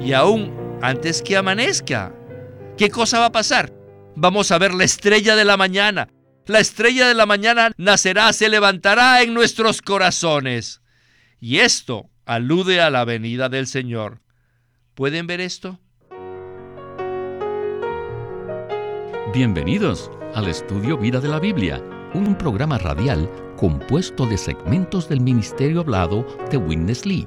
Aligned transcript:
y 0.00 0.12
aún 0.12 0.78
antes 0.82 1.22
que 1.22 1.36
amanezca. 1.36 2.14
¿Qué 2.76 2.90
cosa 2.90 3.18
va 3.18 3.26
a 3.26 3.32
pasar? 3.32 3.72
Vamos 4.14 4.50
a 4.52 4.58
ver 4.58 4.74
la 4.74 4.84
estrella 4.84 5.36
de 5.36 5.44
la 5.44 5.56
mañana. 5.56 6.08
La 6.46 6.60
estrella 6.60 7.06
de 7.08 7.14
la 7.14 7.26
mañana 7.26 7.72
nacerá, 7.76 8.32
se 8.32 8.48
levantará 8.48 9.22
en 9.22 9.34
nuestros 9.34 9.82
corazones. 9.82 10.80
Y 11.40 11.58
esto 11.58 12.08
alude 12.24 12.80
a 12.80 12.90
la 12.90 13.04
venida 13.04 13.48
del 13.48 13.66
Señor. 13.66 14.20
¿Pueden 14.94 15.26
ver 15.26 15.40
esto? 15.40 15.78
Bienvenidos 19.34 20.10
al 20.34 20.48
estudio 20.48 20.96
Vida 20.96 21.20
de 21.20 21.28
la 21.28 21.38
Biblia, 21.38 21.82
un 22.14 22.34
programa 22.36 22.78
radial 22.78 23.30
compuesto 23.56 24.24
de 24.26 24.38
segmentos 24.38 25.08
del 25.08 25.20
ministerio 25.20 25.80
hablado 25.80 26.26
de 26.50 26.56
Witness 26.56 27.04
Lee 27.04 27.26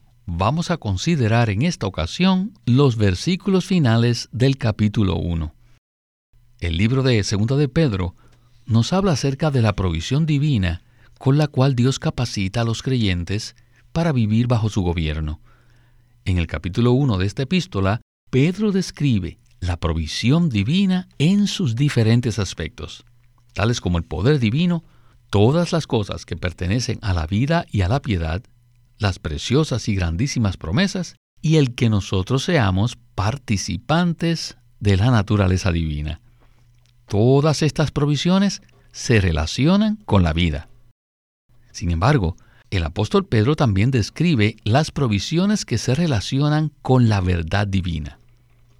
vamos 0.33 0.71
a 0.71 0.77
considerar 0.77 1.49
en 1.49 1.61
esta 1.61 1.87
ocasión 1.87 2.53
los 2.65 2.95
versículos 2.95 3.65
finales 3.65 4.29
del 4.31 4.57
capítulo 4.57 5.17
1. 5.17 5.53
El 6.59 6.77
libro 6.77 7.03
de 7.03 7.21
Segunda 7.23 7.57
de 7.57 7.67
Pedro 7.67 8.15
nos 8.65 8.93
habla 8.93 9.11
acerca 9.11 9.51
de 9.51 9.61
la 9.61 9.75
provisión 9.75 10.25
divina 10.25 10.83
con 11.19 11.37
la 11.37 11.47
cual 11.47 11.75
Dios 11.75 11.99
capacita 11.99 12.61
a 12.61 12.63
los 12.63 12.81
creyentes 12.81 13.57
para 13.91 14.13
vivir 14.13 14.47
bajo 14.47 14.69
su 14.69 14.81
gobierno. 14.81 15.41
En 16.23 16.37
el 16.37 16.47
capítulo 16.47 16.93
1 16.93 17.17
de 17.17 17.25
esta 17.25 17.43
epístola, 17.43 17.99
Pedro 18.29 18.71
describe 18.71 19.37
la 19.59 19.77
provisión 19.81 20.47
divina 20.47 21.09
en 21.17 21.45
sus 21.45 21.75
diferentes 21.75 22.39
aspectos, 22.39 23.03
tales 23.53 23.81
como 23.81 23.97
el 23.97 24.05
poder 24.05 24.39
divino, 24.39 24.85
todas 25.29 25.73
las 25.73 25.87
cosas 25.87 26.25
que 26.25 26.37
pertenecen 26.37 26.99
a 27.01 27.13
la 27.13 27.27
vida 27.27 27.65
y 27.69 27.81
a 27.81 27.89
la 27.89 28.01
piedad, 28.01 28.43
las 29.01 29.19
preciosas 29.19 29.87
y 29.89 29.95
grandísimas 29.95 30.57
promesas 30.57 31.15
y 31.41 31.57
el 31.57 31.73
que 31.73 31.89
nosotros 31.89 32.43
seamos 32.43 32.97
participantes 33.15 34.57
de 34.79 34.97
la 34.97 35.11
naturaleza 35.11 35.71
divina. 35.71 36.21
Todas 37.07 37.61
estas 37.61 37.91
provisiones 37.91 38.61
se 38.91 39.19
relacionan 39.19 39.97
con 40.05 40.23
la 40.23 40.33
vida. 40.33 40.69
Sin 41.71 41.91
embargo, 41.91 42.37
el 42.69 42.83
apóstol 42.83 43.25
Pedro 43.25 43.55
también 43.55 43.91
describe 43.91 44.55
las 44.63 44.91
provisiones 44.91 45.65
que 45.65 45.77
se 45.77 45.95
relacionan 45.95 46.71
con 46.81 47.09
la 47.09 47.21
verdad 47.21 47.67
divina. 47.67 48.19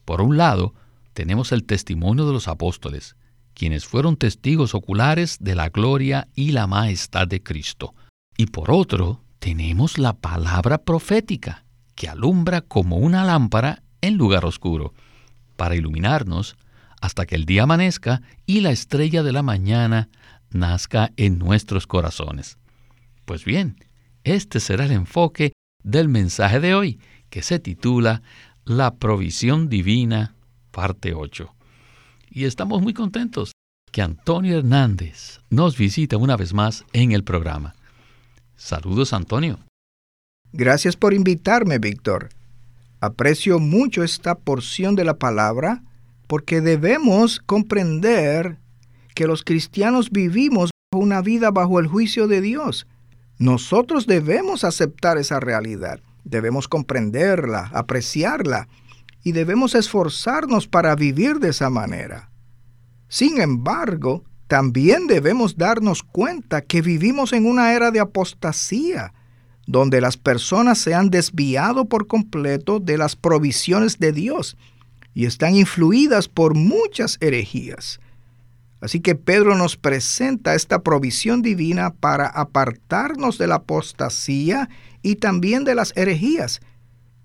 Por 0.05 0.21
un 0.21 0.37
lado, 0.37 0.73
tenemos 1.13 1.51
el 1.51 1.63
testimonio 1.63 2.25
de 2.25 2.33
los 2.33 2.47
apóstoles, 2.47 3.15
quienes 3.53 3.85
fueron 3.85 4.17
testigos 4.17 4.75
oculares 4.75 5.37
de 5.39 5.55
la 5.55 5.69
gloria 5.69 6.27
y 6.35 6.51
la 6.51 6.67
majestad 6.67 7.27
de 7.27 7.43
Cristo. 7.43 7.93
Y 8.37 8.45
por 8.47 8.71
otro, 8.71 9.21
tenemos 9.41 9.97
la 9.97 10.13
palabra 10.13 10.77
profética, 10.77 11.65
que 11.95 12.07
alumbra 12.07 12.61
como 12.61 12.97
una 12.97 13.25
lámpara 13.25 13.81
en 13.99 14.15
lugar 14.15 14.45
oscuro, 14.45 14.93
para 15.57 15.75
iluminarnos 15.75 16.55
hasta 17.01 17.25
que 17.25 17.33
el 17.35 17.45
día 17.45 17.63
amanezca 17.63 18.21
y 18.45 18.61
la 18.61 18.69
estrella 18.69 19.23
de 19.23 19.31
la 19.31 19.41
mañana 19.41 20.09
nazca 20.51 21.11
en 21.17 21.39
nuestros 21.39 21.87
corazones. 21.87 22.59
Pues 23.25 23.43
bien, 23.43 23.77
este 24.23 24.59
será 24.59 24.85
el 24.85 24.91
enfoque 24.91 25.53
del 25.83 26.07
mensaje 26.07 26.59
de 26.59 26.75
hoy, 26.75 26.99
que 27.31 27.41
se 27.41 27.57
titula 27.57 28.21
La 28.63 28.93
provisión 28.93 29.69
divina, 29.69 30.35
parte 30.69 31.15
8. 31.15 31.51
Y 32.29 32.45
estamos 32.45 32.83
muy 32.83 32.93
contentos 32.93 33.53
que 33.91 34.03
Antonio 34.03 34.59
Hernández 34.59 35.39
nos 35.49 35.77
visita 35.79 36.17
una 36.17 36.37
vez 36.37 36.53
más 36.53 36.85
en 36.93 37.11
el 37.11 37.23
programa. 37.23 37.73
Saludos, 38.61 39.11
Antonio. 39.11 39.57
Gracias 40.53 40.95
por 40.95 41.15
invitarme, 41.15 41.79
Víctor. 41.79 42.29
Aprecio 42.99 43.57
mucho 43.57 44.03
esta 44.03 44.35
porción 44.35 44.93
de 44.93 45.03
la 45.03 45.15
palabra 45.15 45.81
porque 46.27 46.61
debemos 46.61 47.39
comprender 47.39 48.59
que 49.15 49.25
los 49.25 49.43
cristianos 49.43 50.11
vivimos 50.11 50.69
una 50.93 51.23
vida 51.23 51.49
bajo 51.49 51.79
el 51.79 51.87
juicio 51.87 52.27
de 52.27 52.39
Dios. 52.39 52.85
Nosotros 53.39 54.05
debemos 54.05 54.63
aceptar 54.63 55.17
esa 55.17 55.39
realidad, 55.39 55.99
debemos 56.23 56.67
comprenderla, 56.67 57.71
apreciarla 57.73 58.67
y 59.23 59.31
debemos 59.31 59.73
esforzarnos 59.73 60.67
para 60.67 60.95
vivir 60.95 61.39
de 61.39 61.49
esa 61.49 61.71
manera. 61.71 62.29
Sin 63.07 63.41
embargo, 63.41 64.23
también 64.51 65.07
debemos 65.07 65.55
darnos 65.55 66.03
cuenta 66.03 66.59
que 66.59 66.81
vivimos 66.81 67.31
en 67.31 67.45
una 67.45 67.71
era 67.71 67.89
de 67.89 68.01
apostasía, 68.01 69.13
donde 69.65 70.01
las 70.01 70.17
personas 70.17 70.77
se 70.77 70.93
han 70.93 71.09
desviado 71.09 71.85
por 71.85 72.05
completo 72.05 72.81
de 72.81 72.97
las 72.97 73.15
provisiones 73.15 73.97
de 73.97 74.11
Dios 74.11 74.57
y 75.13 75.25
están 75.25 75.55
influidas 75.55 76.27
por 76.27 76.53
muchas 76.53 77.17
herejías. 77.21 78.01
Así 78.81 78.99
que 78.99 79.15
Pedro 79.15 79.55
nos 79.55 79.77
presenta 79.77 80.53
esta 80.53 80.83
provisión 80.83 81.41
divina 81.41 81.93
para 81.93 82.27
apartarnos 82.27 83.37
de 83.37 83.47
la 83.47 83.55
apostasía 83.55 84.67
y 85.01 85.15
también 85.15 85.63
de 85.63 85.75
las 85.75 85.95
herejías. 85.95 86.59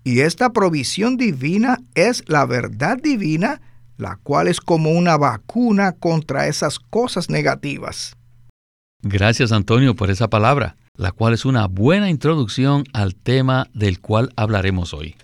Y 0.05 0.21
esta 0.21 0.53
provisión 0.53 1.17
divina 1.17 1.79
es 1.93 2.23
la 2.27 2.45
verdad 2.45 2.97
divina 3.03 3.59
la 3.97 4.17
cual 4.17 4.47
es 4.47 4.61
como 4.61 4.91
una 4.91 5.17
vacuna 5.17 5.93
contra 5.93 6.47
esas 6.47 6.79
cosas 6.79 7.29
negativas. 7.29 8.15
Gracias 9.01 9.51
Antonio 9.51 9.95
por 9.95 10.09
esa 10.09 10.29
palabra, 10.29 10.77
la 10.95 11.11
cual 11.11 11.33
es 11.33 11.45
una 11.45 11.67
buena 11.67 12.09
introducción 12.09 12.83
al 12.93 13.15
tema 13.15 13.67
del 13.73 13.99
cual 13.99 14.31
hablaremos 14.35 14.93
hoy. 14.93 15.15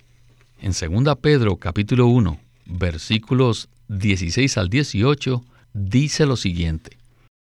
En 0.59 0.71
2 0.71 1.17
Pedro 1.17 1.57
capítulo 1.57 2.07
1, 2.07 2.39
versículos 2.65 3.69
16 3.89 4.57
al 4.57 4.69
18, 4.69 5.43
dice 5.73 6.25
lo 6.25 6.35
siguiente, 6.35 6.97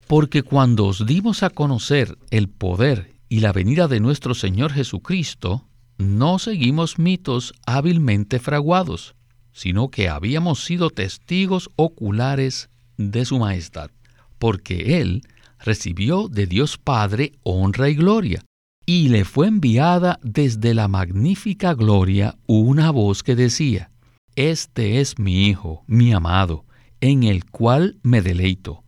Porque 0.06 0.42
cuando 0.42 0.86
os 0.86 1.06
dimos 1.06 1.42
a 1.42 1.50
conocer 1.50 2.18
el 2.30 2.48
poder 2.48 3.12
y 3.28 3.40
la 3.40 3.52
venida 3.52 3.88
de 3.88 4.00
nuestro 4.00 4.34
Señor 4.34 4.72
Jesucristo, 4.72 5.64
no 5.96 6.38
seguimos 6.38 6.98
mitos 6.98 7.54
hábilmente 7.66 8.40
fraguados 8.40 9.14
sino 9.54 9.88
que 9.88 10.08
habíamos 10.08 10.64
sido 10.64 10.90
testigos 10.90 11.70
oculares 11.76 12.68
de 12.98 13.24
su 13.24 13.38
majestad, 13.38 13.90
porque 14.38 15.00
Él 15.00 15.22
recibió 15.60 16.28
de 16.28 16.46
Dios 16.46 16.76
Padre 16.76 17.32
honra 17.44 17.88
y 17.88 17.94
gloria, 17.94 18.44
y 18.84 19.08
le 19.08 19.24
fue 19.24 19.46
enviada 19.46 20.18
desde 20.22 20.74
la 20.74 20.88
magnífica 20.88 21.72
gloria 21.72 22.36
una 22.46 22.90
voz 22.90 23.22
que 23.22 23.36
decía, 23.36 23.90
Este 24.36 25.00
es 25.00 25.18
mi 25.18 25.46
Hijo, 25.46 25.84
mi 25.86 26.12
amado, 26.12 26.66
en 27.00 27.22
el 27.22 27.44
cual 27.46 27.96
me 28.02 28.20
deleito. 28.20 28.82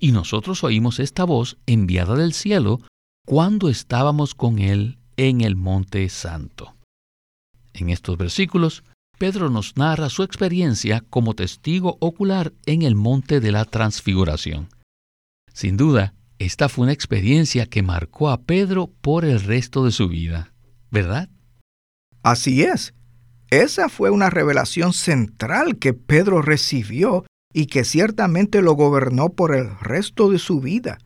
Y 0.00 0.12
nosotros 0.12 0.64
oímos 0.64 0.98
esta 0.98 1.24
voz 1.24 1.58
enviada 1.66 2.16
del 2.16 2.32
cielo 2.32 2.80
cuando 3.26 3.68
estábamos 3.68 4.34
con 4.34 4.58
Él 4.58 4.98
en 5.16 5.42
el 5.42 5.56
Monte 5.56 6.08
Santo. 6.08 6.74
En 7.74 7.90
estos 7.90 8.16
versículos 8.16 8.82
Pedro 9.20 9.50
nos 9.50 9.76
narra 9.76 10.08
su 10.08 10.22
experiencia 10.22 11.04
como 11.10 11.34
testigo 11.34 11.98
ocular 12.00 12.54
en 12.64 12.80
el 12.80 12.94
monte 12.94 13.40
de 13.40 13.52
la 13.52 13.66
transfiguración. 13.66 14.70
Sin 15.52 15.76
duda, 15.76 16.14
esta 16.38 16.70
fue 16.70 16.84
una 16.84 16.94
experiencia 16.94 17.66
que 17.66 17.82
marcó 17.82 18.30
a 18.30 18.40
Pedro 18.40 18.90
por 19.02 19.26
el 19.26 19.42
resto 19.42 19.84
de 19.84 19.90
su 19.90 20.08
vida, 20.08 20.54
¿verdad? 20.90 21.28
Así 22.22 22.62
es. 22.62 22.94
Esa 23.50 23.90
fue 23.90 24.08
una 24.08 24.30
revelación 24.30 24.94
central 24.94 25.76
que 25.76 25.92
Pedro 25.92 26.40
recibió 26.40 27.26
y 27.52 27.66
que 27.66 27.84
ciertamente 27.84 28.62
lo 28.62 28.72
gobernó 28.72 29.28
por 29.28 29.54
el 29.54 29.78
resto 29.80 30.30
de 30.30 30.38
su 30.38 30.62
vida. 30.62 30.96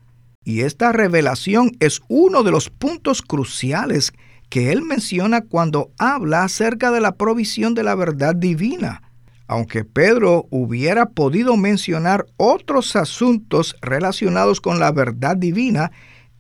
Y 0.45 0.61
esta 0.61 0.93
revelación 0.93 1.73
es 1.81 2.01
uno 2.07 2.45
de 2.45 2.53
los 2.53 2.71
puntos 2.71 3.23
cruciales 3.23 4.13
que 4.49 4.73
él 4.73 4.83
menciona 4.83 5.43
cuando 5.43 5.91
habla 5.99 6.45
acerca 6.45 6.91
de 6.91 7.01
la 7.01 7.17
provisión 7.17 7.75
de 7.75 7.83
la 7.83 7.95
verdad 7.95 8.35
divina. 8.35 9.03
Aunque 9.47 9.85
Pedro 9.85 10.47
hubiera 10.51 11.07
podido 11.07 11.57
mencionar 11.57 12.27
otros 12.37 12.97
asuntos 12.97 13.77
relacionados 13.83 14.61
con 14.61 14.79
la 14.79 14.91
verdad 14.91 15.37
divina, 15.37 15.93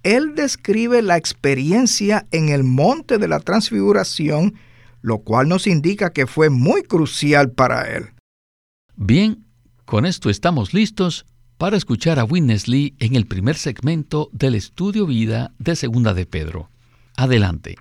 él 0.03 0.35
describe 0.35 1.03
la 1.03 1.17
experiencia 1.17 2.27
en 2.31 2.49
el 2.49 2.65
monte 2.65 3.19
de 3.19 3.29
la 3.29 3.41
transfiguración 3.41 4.55
lo 5.05 5.19
cual 5.19 5.51
nos 5.51 5.67
indica 5.67 6.15
que 6.15 6.27
fue 6.27 6.49
muy 6.49 6.83
crucial 6.83 7.53
para 7.53 7.95
él. 7.95 8.07
Bien, 8.97 9.45
con 9.85 10.07
esto 10.07 10.31
estamos 10.31 10.73
listos 10.73 11.27
para 11.59 11.77
escuchar 11.77 12.19
a 12.19 12.25
Witness 12.25 12.69
Lee 12.69 12.95
en 13.01 13.15
el 13.15 13.27
primer 13.27 13.57
segmento 13.57 14.31
del 14.33 14.55
estudio 14.55 15.07
vida 15.07 15.53
de 15.59 15.77
Segunda 15.77 16.15
de 16.15 16.25
Pedro. 16.25 16.71
Adelante. 17.19 17.77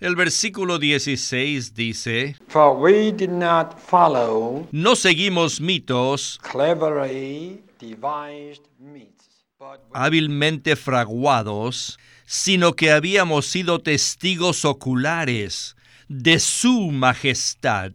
El 0.00 0.16
versículo 0.16 0.78
16 0.78 1.74
dice, 1.74 2.36
For 2.48 2.74
we 2.78 3.12
did 3.12 3.28
not 3.28 3.78
follow 3.78 4.66
No 4.72 4.96
seguimos 4.96 5.60
mitos 5.60 6.38
cleverly 6.42 7.62
devised 7.78 8.62
myths, 8.78 9.44
but 9.58 9.80
we 9.90 9.90
hábilmente 9.92 10.76
fraguados, 10.76 11.98
sino 12.24 12.72
que 12.72 12.90
habíamos 12.90 13.46
sido 13.46 13.80
testigos 13.80 14.64
oculares 14.64 15.76
de 16.08 16.38
su 16.38 16.90
majestad. 16.90 17.92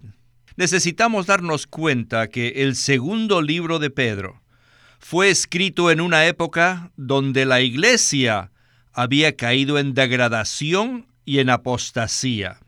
Necesitamos 0.56 1.26
darnos 1.26 1.66
cuenta 1.66 2.28
que 2.28 2.50
el 2.58 2.76
segundo 2.76 3.42
libro 3.42 3.80
de 3.80 3.90
Pedro 3.90 4.42
fue 5.00 5.32
escrito 5.32 5.90
en 5.90 6.00
una 6.00 6.28
época 6.28 6.92
donde 6.96 7.46
la 7.46 7.62
iglesia 7.62 8.51
había 8.94 9.36
caído 9.36 9.80
en 9.80 9.94
degradación 9.94 11.08
y 11.26 11.40
en 11.40 11.50
apostasía. 11.50 12.60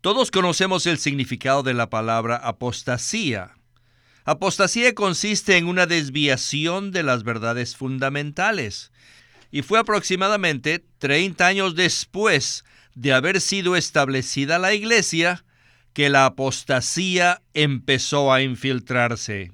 Todos 0.00 0.30
conocemos 0.30 0.86
el 0.86 0.98
significado 0.98 1.62
de 1.62 1.74
la 1.74 1.90
palabra 1.90 2.36
apostasía. 2.36 3.56
Apostasía 4.24 4.94
consiste 4.94 5.56
en 5.56 5.66
una 5.66 5.86
desviación 5.86 6.90
de 6.90 7.02
las 7.02 7.22
verdades 7.22 7.76
fundamentales 7.76 8.92
y 9.50 9.62
fue 9.62 9.78
aproximadamente 9.78 10.84
30 10.98 11.46
años 11.46 11.74
después 11.74 12.64
de 12.94 13.12
haber 13.12 13.40
sido 13.40 13.76
establecida 13.76 14.58
la 14.58 14.72
iglesia 14.72 15.44
que 15.92 16.08
la 16.08 16.26
apostasía 16.26 17.42
empezó 17.54 18.32
a 18.32 18.42
infiltrarse. 18.42 19.52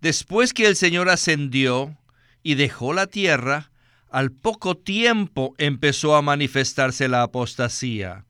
Después 0.00 0.52
que 0.52 0.66
el 0.66 0.76
Señor 0.76 1.08
ascendió 1.08 1.96
y 2.42 2.56
dejó 2.56 2.92
la 2.92 3.06
tierra, 3.06 3.70
al 4.12 4.30
poco 4.30 4.76
tiempo 4.76 5.54
empezó 5.56 6.14
a 6.14 6.22
manifestarse 6.22 7.08
la 7.08 7.22
apostasía. 7.22 8.26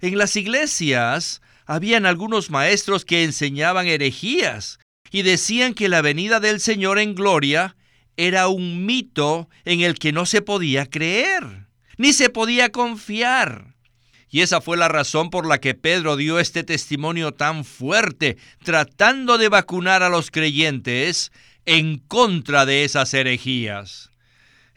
En 0.00 0.18
las 0.18 0.34
iglesias 0.34 1.40
habían 1.66 2.04
algunos 2.04 2.50
maestros 2.50 3.04
que 3.04 3.22
enseñaban 3.22 3.86
herejías 3.86 4.80
y 5.12 5.22
decían 5.22 5.74
que 5.74 5.88
la 5.88 6.02
venida 6.02 6.40
del 6.40 6.60
Señor 6.60 6.98
en 6.98 7.14
gloria 7.14 7.76
era 8.16 8.48
un 8.48 8.84
mito 8.86 9.48
en 9.64 9.82
el 9.82 9.98
que 9.98 10.12
no 10.12 10.26
se 10.26 10.42
podía 10.42 10.86
creer, 10.86 11.68
ni 11.96 12.12
se 12.12 12.28
podía 12.28 12.70
confiar. 12.70 13.76
Y 14.28 14.40
esa 14.40 14.60
fue 14.60 14.76
la 14.76 14.88
razón 14.88 15.30
por 15.30 15.46
la 15.46 15.58
que 15.58 15.74
Pedro 15.74 16.16
dio 16.16 16.40
este 16.40 16.64
testimonio 16.64 17.32
tan 17.32 17.64
fuerte, 17.64 18.36
tratando 18.64 19.38
de 19.38 19.48
vacunar 19.48 20.02
a 20.02 20.08
los 20.08 20.30
creyentes 20.30 21.30
en 21.66 21.98
contra 21.98 22.66
de 22.66 22.84
esas 22.84 23.14
herejías. 23.14 24.09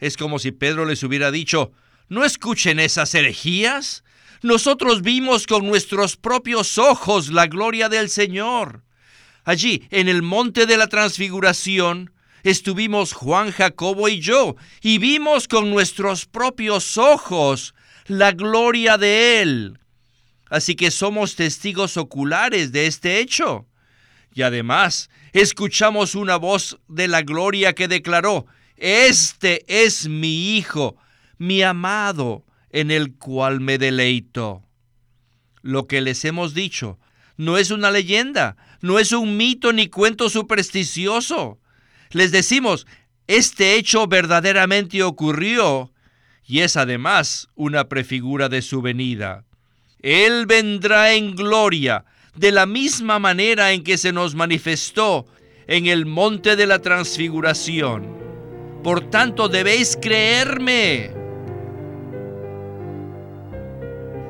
Es 0.04 0.18
como 0.18 0.38
si 0.38 0.52
Pedro 0.52 0.84
les 0.84 1.02
hubiera 1.02 1.30
dicho, 1.30 1.72
no 2.10 2.26
escuchen 2.26 2.78
esas 2.78 3.14
herejías. 3.14 4.04
Nosotros 4.42 5.00
vimos 5.00 5.46
con 5.46 5.66
nuestros 5.66 6.18
propios 6.18 6.76
ojos 6.76 7.30
la 7.30 7.46
gloria 7.46 7.88
del 7.88 8.10
Señor. 8.10 8.82
Allí, 9.44 9.82
en 9.88 10.08
el 10.10 10.20
monte 10.20 10.66
de 10.66 10.76
la 10.76 10.88
transfiguración, 10.88 12.12
estuvimos 12.42 13.14
Juan, 13.14 13.50
Jacobo 13.50 14.10
y 14.10 14.20
yo, 14.20 14.56
y 14.82 14.98
vimos 14.98 15.48
con 15.48 15.70
nuestros 15.70 16.26
propios 16.26 16.98
ojos 16.98 17.74
la 18.06 18.32
gloria 18.32 18.98
de 18.98 19.40
Él. 19.40 19.78
Así 20.50 20.74
que 20.74 20.90
somos 20.90 21.34
testigos 21.34 21.96
oculares 21.96 22.72
de 22.72 22.88
este 22.88 23.20
hecho. 23.20 23.64
Y 24.34 24.42
además, 24.42 25.08
escuchamos 25.32 26.14
una 26.14 26.36
voz 26.36 26.78
de 26.88 27.08
la 27.08 27.22
gloria 27.22 27.72
que 27.72 27.88
declaró, 27.88 28.44
Este 28.76 29.64
es 29.68 30.08
mi 30.08 30.56
Hijo, 30.56 30.96
mi 31.38 31.62
amado, 31.62 32.44
en 32.70 32.90
el 32.90 33.14
cual 33.14 33.60
me 33.60 33.78
deleito. 33.78 34.62
Lo 35.62 35.86
que 35.86 36.00
les 36.00 36.24
hemos 36.24 36.54
dicho 36.54 36.98
no 37.36 37.56
es 37.58 37.70
una 37.70 37.90
leyenda, 37.90 38.56
no 38.80 38.98
es 38.98 39.12
un 39.12 39.36
mito 39.36 39.72
ni 39.72 39.88
cuento 39.88 40.28
supersticioso. 40.28 41.58
Les 42.10 42.30
decimos, 42.32 42.86
este 43.26 43.76
hecho 43.76 44.06
verdaderamente 44.06 45.02
ocurrió 45.02 45.92
y 46.46 46.60
es 46.60 46.76
además 46.76 47.48
una 47.54 47.88
prefigura 47.88 48.48
de 48.48 48.62
su 48.62 48.82
venida. 48.82 49.44
Él 50.00 50.46
vendrá 50.46 51.14
en 51.14 51.34
gloria 51.34 52.04
de 52.36 52.52
la 52.52 52.66
misma 52.66 53.18
manera 53.18 53.72
en 53.72 53.82
que 53.82 53.96
se 53.96 54.12
nos 54.12 54.34
manifestó 54.34 55.26
en 55.66 55.86
el 55.86 56.04
monte 56.06 56.56
de 56.56 56.66
la 56.66 56.80
transfiguración. 56.80 58.23
Por 58.84 59.08
tanto, 59.08 59.48
debéis 59.48 59.96
creerme. 59.98 61.10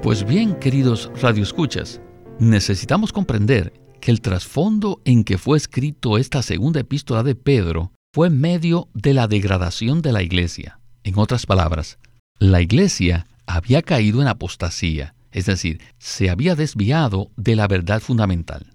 Pues 0.01 0.25
bien, 0.25 0.55
queridos 0.55 1.11
radioescuchas, 1.21 2.01
necesitamos 2.39 3.13
comprender 3.13 3.73
que 4.01 4.13
el 4.13 4.21
trasfondo 4.21 5.01
en 5.05 5.25
que 5.25 5.39
fue 5.39 5.57
escrito 5.57 6.19
esta 6.19 6.41
segunda 6.41 6.79
epístola 6.79 7.25
de 7.25 7.35
Pedro 7.35 7.91
fue 8.15 8.29
en 8.29 8.41
medio 8.41 8.87
de 8.95 9.13
la 9.13 9.27
degradación 9.27 10.03
de 10.03 10.13
la 10.13 10.23
iglesia. 10.23 10.79
En 11.03 11.19
otras 11.19 11.47
palabras, 11.47 11.99
la 12.39 12.61
iglesia 12.61 13.27
había 13.47 13.83
caído 13.83 14.23
en 14.23 14.29
apostasía, 14.29 15.17
es 15.33 15.47
decir, 15.47 15.81
se 15.99 16.31
había 16.31 16.55
desviado 16.55 17.33
de 17.37 17.57
la 17.57 17.67
verdad 17.67 18.01
fundamental. 18.01 18.74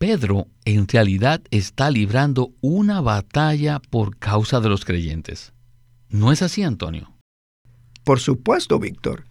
Pedro 0.00 0.48
en 0.64 0.88
realidad 0.88 1.42
está 1.50 1.90
librando 1.90 2.54
una 2.62 3.02
batalla 3.02 3.82
por 3.90 4.16
causa 4.16 4.58
de 4.60 4.70
los 4.70 4.86
creyentes. 4.86 5.52
¿No 6.08 6.32
es 6.32 6.40
así, 6.40 6.62
Antonio? 6.62 7.12
Por 8.02 8.18
supuesto, 8.18 8.78
Víctor. 8.78 9.26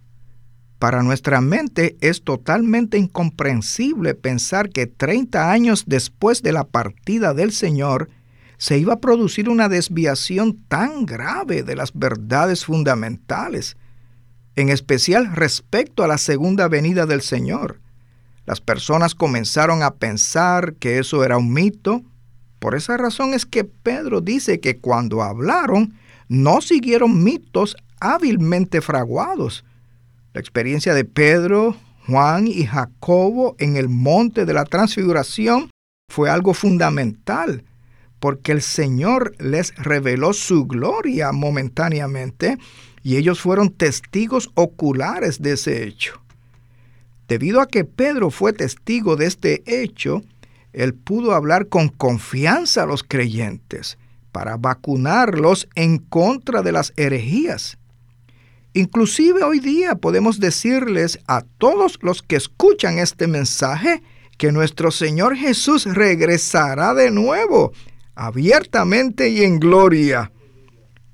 Para 0.78 1.02
nuestra 1.02 1.40
mente 1.40 1.96
es 2.00 2.22
totalmente 2.22 2.98
incomprensible 2.98 4.14
pensar 4.14 4.70
que 4.70 4.86
30 4.86 5.50
años 5.50 5.86
después 5.88 6.40
de 6.40 6.52
la 6.52 6.62
partida 6.62 7.34
del 7.34 7.50
Señor 7.50 8.08
se 8.56 8.78
iba 8.78 8.92
a 8.92 9.00
producir 9.00 9.48
una 9.48 9.68
desviación 9.68 10.56
tan 10.68 11.04
grave 11.04 11.64
de 11.64 11.74
las 11.74 11.94
verdades 11.94 12.64
fundamentales, 12.64 13.76
en 14.54 14.68
especial 14.68 15.34
respecto 15.34 16.04
a 16.04 16.06
la 16.06 16.16
segunda 16.16 16.68
venida 16.68 17.06
del 17.06 17.22
Señor. 17.22 17.80
Las 18.50 18.60
personas 18.60 19.14
comenzaron 19.14 19.84
a 19.84 19.92
pensar 19.92 20.74
que 20.74 20.98
eso 20.98 21.22
era 21.22 21.38
un 21.38 21.52
mito. 21.52 22.02
Por 22.58 22.74
esa 22.74 22.96
razón 22.96 23.32
es 23.32 23.46
que 23.46 23.62
Pedro 23.62 24.20
dice 24.20 24.58
que 24.58 24.78
cuando 24.78 25.22
hablaron 25.22 25.94
no 26.26 26.60
siguieron 26.60 27.22
mitos 27.22 27.76
hábilmente 28.00 28.80
fraguados, 28.80 29.64
la 30.34 30.40
experiencia 30.40 30.94
de 30.94 31.04
Pedro, 31.04 31.76
Juan 32.08 32.48
y 32.48 32.66
Jacobo 32.66 33.54
en 33.60 33.76
el 33.76 33.88
monte 33.88 34.44
de 34.44 34.52
la 34.52 34.64
transfiguración 34.64 35.70
fue 36.08 36.28
algo 36.28 36.52
fundamental, 36.52 37.62
porque 38.18 38.50
el 38.50 38.62
Señor 38.62 39.32
les 39.38 39.72
reveló 39.76 40.32
su 40.32 40.66
gloria 40.66 41.30
momentáneamente 41.30 42.58
y 43.04 43.16
ellos 43.16 43.40
fueron 43.40 43.70
testigos 43.70 44.50
oculares 44.56 45.40
de 45.40 45.52
ese 45.52 45.84
hecho. 45.84 46.20
Debido 47.30 47.60
a 47.60 47.68
que 47.68 47.84
Pedro 47.84 48.32
fue 48.32 48.52
testigo 48.52 49.14
de 49.14 49.26
este 49.26 49.62
hecho, 49.64 50.20
él 50.72 50.94
pudo 50.94 51.32
hablar 51.32 51.68
con 51.68 51.88
confianza 51.88 52.82
a 52.82 52.86
los 52.86 53.04
creyentes 53.04 53.98
para 54.32 54.56
vacunarlos 54.56 55.68
en 55.76 55.98
contra 55.98 56.62
de 56.62 56.72
las 56.72 56.92
herejías. 56.96 57.78
Inclusive 58.72 59.44
hoy 59.44 59.60
día 59.60 59.94
podemos 59.94 60.40
decirles 60.40 61.20
a 61.28 61.42
todos 61.58 62.00
los 62.02 62.20
que 62.22 62.34
escuchan 62.34 62.98
este 62.98 63.28
mensaje 63.28 64.02
que 64.36 64.50
nuestro 64.50 64.90
Señor 64.90 65.36
Jesús 65.36 65.84
regresará 65.84 66.94
de 66.94 67.12
nuevo, 67.12 67.70
abiertamente 68.16 69.28
y 69.28 69.44
en 69.44 69.60
gloria. 69.60 70.32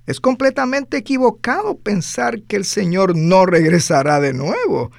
Es 0.07 0.19
completamente 0.21 0.97
equivocado 0.97 1.77
pensar 1.77 2.41
que 2.45 2.57
el 2.57 2.65
Señor 2.65 3.15
no 3.15 3.45
regresará 3.45 4.19
de 4.19 4.33
nuevo 4.33 4.91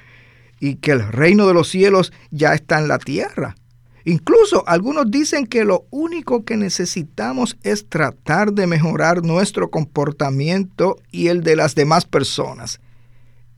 y 0.60 0.76
que 0.76 0.92
el 0.92 1.06
reino 1.08 1.46
de 1.46 1.54
los 1.54 1.68
cielos 1.68 2.12
ya 2.30 2.54
está 2.54 2.78
en 2.78 2.88
la 2.88 2.98
tierra. 2.98 3.56
Incluso 4.04 4.64
algunos 4.66 5.10
dicen 5.10 5.46
que 5.46 5.64
lo 5.64 5.86
único 5.90 6.44
que 6.44 6.56
necesitamos 6.56 7.58
es 7.62 7.88
tratar 7.88 8.52
de 8.52 8.66
mejorar 8.66 9.22
nuestro 9.22 9.70
comportamiento 9.70 10.96
y 11.10 11.28
el 11.28 11.42
de 11.42 11.56
las 11.56 11.74
demás 11.74 12.06
personas. 12.06 12.80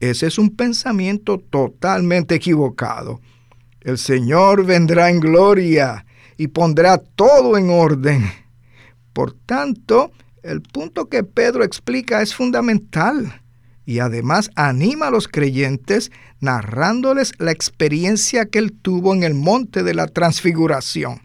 Ese 0.00 0.26
es 0.26 0.38
un 0.38 0.50
pensamiento 0.50 1.38
totalmente 1.38 2.34
equivocado. 2.34 3.20
El 3.80 3.98
Señor 3.98 4.64
vendrá 4.64 5.10
en 5.10 5.20
gloria 5.20 6.04
y 6.36 6.48
pondrá 6.48 6.98
todo 6.98 7.56
en 7.56 7.70
orden. 7.70 8.24
Por 9.12 9.32
tanto, 9.32 10.10
el 10.42 10.62
punto 10.62 11.08
que 11.08 11.22
Pedro 11.22 11.64
explica 11.64 12.22
es 12.22 12.34
fundamental. 12.34 13.42
Y 13.84 13.98
además 13.98 14.50
anima 14.54 15.08
a 15.08 15.10
los 15.10 15.28
creyentes 15.28 16.10
narrándoles 16.40 17.32
la 17.38 17.50
experiencia 17.50 18.46
que 18.46 18.58
él 18.58 18.72
tuvo 18.72 19.14
en 19.14 19.22
el 19.22 19.34
monte 19.34 19.82
de 19.82 19.94
la 19.94 20.06
transfiguración. 20.06 21.20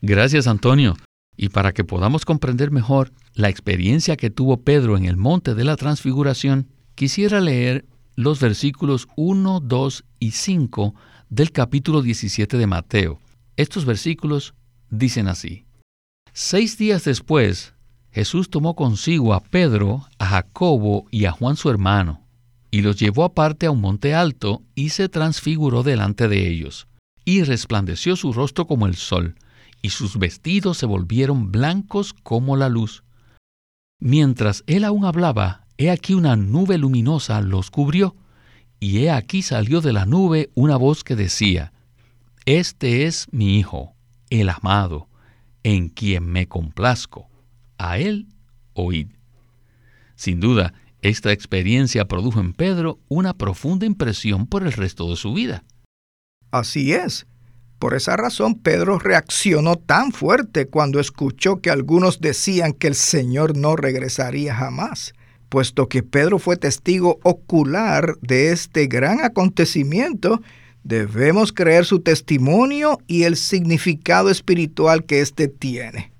Gracias 0.00 0.46
Antonio. 0.46 0.96
Y 1.36 1.48
para 1.48 1.72
que 1.72 1.84
podamos 1.84 2.24
comprender 2.24 2.70
mejor 2.70 3.12
la 3.34 3.48
experiencia 3.48 4.16
que 4.16 4.30
tuvo 4.30 4.62
Pedro 4.62 4.96
en 4.96 5.06
el 5.06 5.16
monte 5.16 5.54
de 5.54 5.64
la 5.64 5.76
transfiguración, 5.76 6.68
quisiera 6.94 7.40
leer 7.40 7.86
los 8.14 8.40
versículos 8.40 9.08
1, 9.16 9.60
2 9.60 10.04
y 10.18 10.32
5 10.32 10.94
del 11.30 11.50
capítulo 11.50 12.02
17 12.02 12.58
de 12.58 12.66
Mateo. 12.66 13.20
Estos 13.56 13.86
versículos 13.86 14.54
dicen 14.90 15.28
así. 15.28 15.64
Seis 16.34 16.78
días 16.78 17.04
después, 17.04 17.74
Jesús 18.12 18.50
tomó 18.50 18.76
consigo 18.76 19.32
a 19.32 19.40
Pedro, 19.40 20.06
a 20.18 20.26
Jacobo 20.26 21.06
y 21.10 21.24
a 21.24 21.32
Juan 21.32 21.56
su 21.56 21.70
hermano, 21.70 22.20
y 22.70 22.82
los 22.82 22.96
llevó 22.96 23.24
aparte 23.24 23.66
a 23.66 23.70
un 23.70 23.80
monte 23.80 24.14
alto 24.14 24.62
y 24.74 24.90
se 24.90 25.08
transfiguró 25.08 25.82
delante 25.82 26.28
de 26.28 26.46
ellos, 26.46 26.86
y 27.24 27.42
resplandeció 27.42 28.14
su 28.16 28.34
rostro 28.34 28.66
como 28.66 28.86
el 28.86 28.96
sol, 28.96 29.36
y 29.80 29.90
sus 29.90 30.18
vestidos 30.18 30.76
se 30.76 30.86
volvieron 30.86 31.50
blancos 31.50 32.12
como 32.12 32.56
la 32.56 32.68
luz. 32.68 33.02
Mientras 33.98 34.62
él 34.66 34.84
aún 34.84 35.06
hablaba, 35.06 35.64
he 35.78 35.90
aquí 35.90 36.12
una 36.12 36.36
nube 36.36 36.76
luminosa 36.76 37.40
los 37.40 37.70
cubrió, 37.70 38.14
y 38.78 38.98
he 38.98 39.10
aquí 39.10 39.40
salió 39.40 39.80
de 39.80 39.94
la 39.94 40.04
nube 40.04 40.50
una 40.54 40.76
voz 40.76 41.02
que 41.02 41.16
decía, 41.16 41.72
Este 42.44 43.06
es 43.06 43.28
mi 43.32 43.58
Hijo, 43.58 43.94
el 44.28 44.50
amado, 44.50 45.08
en 45.62 45.88
quien 45.88 46.26
me 46.26 46.46
complazco 46.46 47.31
a 47.78 47.98
él 47.98 48.26
oíd. 48.74 49.08
Sin 50.14 50.40
duda, 50.40 50.74
esta 51.02 51.32
experiencia 51.32 52.06
produjo 52.06 52.40
en 52.40 52.52
Pedro 52.52 53.00
una 53.08 53.34
profunda 53.34 53.86
impresión 53.86 54.46
por 54.46 54.62
el 54.62 54.72
resto 54.72 55.10
de 55.10 55.16
su 55.16 55.34
vida. 55.34 55.64
Así 56.52 56.92
es. 56.92 57.26
Por 57.80 57.94
esa 57.94 58.16
razón 58.16 58.54
Pedro 58.54 59.00
reaccionó 59.00 59.74
tan 59.74 60.12
fuerte 60.12 60.66
cuando 60.66 61.00
escuchó 61.00 61.60
que 61.60 61.70
algunos 61.70 62.20
decían 62.20 62.72
que 62.72 62.86
el 62.86 62.94
Señor 62.94 63.56
no 63.56 63.74
regresaría 63.74 64.54
jamás, 64.54 65.14
puesto 65.48 65.88
que 65.88 66.04
Pedro 66.04 66.38
fue 66.38 66.56
testigo 66.56 67.18
ocular 67.24 68.16
de 68.20 68.52
este 68.52 68.86
gran 68.86 69.20
acontecimiento, 69.24 70.40
debemos 70.84 71.52
creer 71.52 71.84
su 71.84 71.98
testimonio 71.98 72.98
y 73.08 73.24
el 73.24 73.36
significado 73.36 74.30
espiritual 74.30 75.04
que 75.04 75.20
éste 75.20 75.48
tiene. 75.48 76.11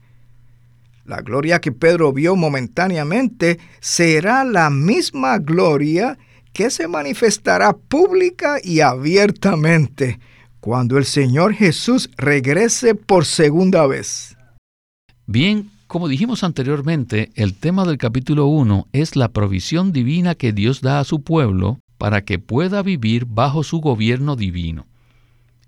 La 1.04 1.20
gloria 1.20 1.60
que 1.60 1.72
Pedro 1.72 2.12
vio 2.12 2.36
momentáneamente 2.36 3.58
será 3.80 4.44
la 4.44 4.70
misma 4.70 5.38
gloria 5.38 6.18
que 6.52 6.70
se 6.70 6.86
manifestará 6.86 7.72
pública 7.72 8.58
y 8.62 8.80
abiertamente 8.80 10.20
cuando 10.60 10.96
el 10.96 11.04
Señor 11.04 11.54
Jesús 11.54 12.08
regrese 12.16 12.94
por 12.94 13.24
segunda 13.24 13.84
vez. 13.86 14.36
Bien, 15.26 15.70
como 15.88 16.06
dijimos 16.08 16.44
anteriormente, 16.44 17.32
el 17.34 17.54
tema 17.54 17.84
del 17.84 17.98
capítulo 17.98 18.46
1 18.46 18.86
es 18.92 19.16
la 19.16 19.32
provisión 19.32 19.92
divina 19.92 20.36
que 20.36 20.52
Dios 20.52 20.80
da 20.80 21.00
a 21.00 21.04
su 21.04 21.22
pueblo 21.22 21.80
para 21.98 22.24
que 22.24 22.38
pueda 22.38 22.82
vivir 22.82 23.26
bajo 23.26 23.64
su 23.64 23.80
gobierno 23.80 24.36
divino. 24.36 24.86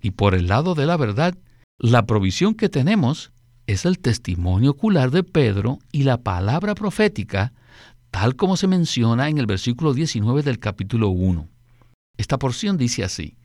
Y 0.00 0.12
por 0.12 0.34
el 0.34 0.46
lado 0.46 0.74
de 0.74 0.86
la 0.86 0.96
verdad, 0.96 1.34
la 1.78 2.06
provisión 2.06 2.54
que 2.54 2.68
tenemos 2.68 3.32
es 3.66 3.84
el 3.84 3.98
testimonio 3.98 4.72
ocular 4.72 5.10
de 5.10 5.22
Pedro 5.22 5.78
y 5.92 6.02
la 6.02 6.18
palabra 6.18 6.74
profética, 6.74 7.52
tal 8.10 8.36
como 8.36 8.56
se 8.56 8.66
menciona 8.66 9.28
en 9.28 9.38
el 9.38 9.46
versículo 9.46 9.94
19 9.94 10.42
del 10.42 10.58
capítulo 10.58 11.08
1. 11.08 11.48
Esta 12.16 12.38
porción 12.38 12.76
dice 12.76 13.04
así, 13.04 13.36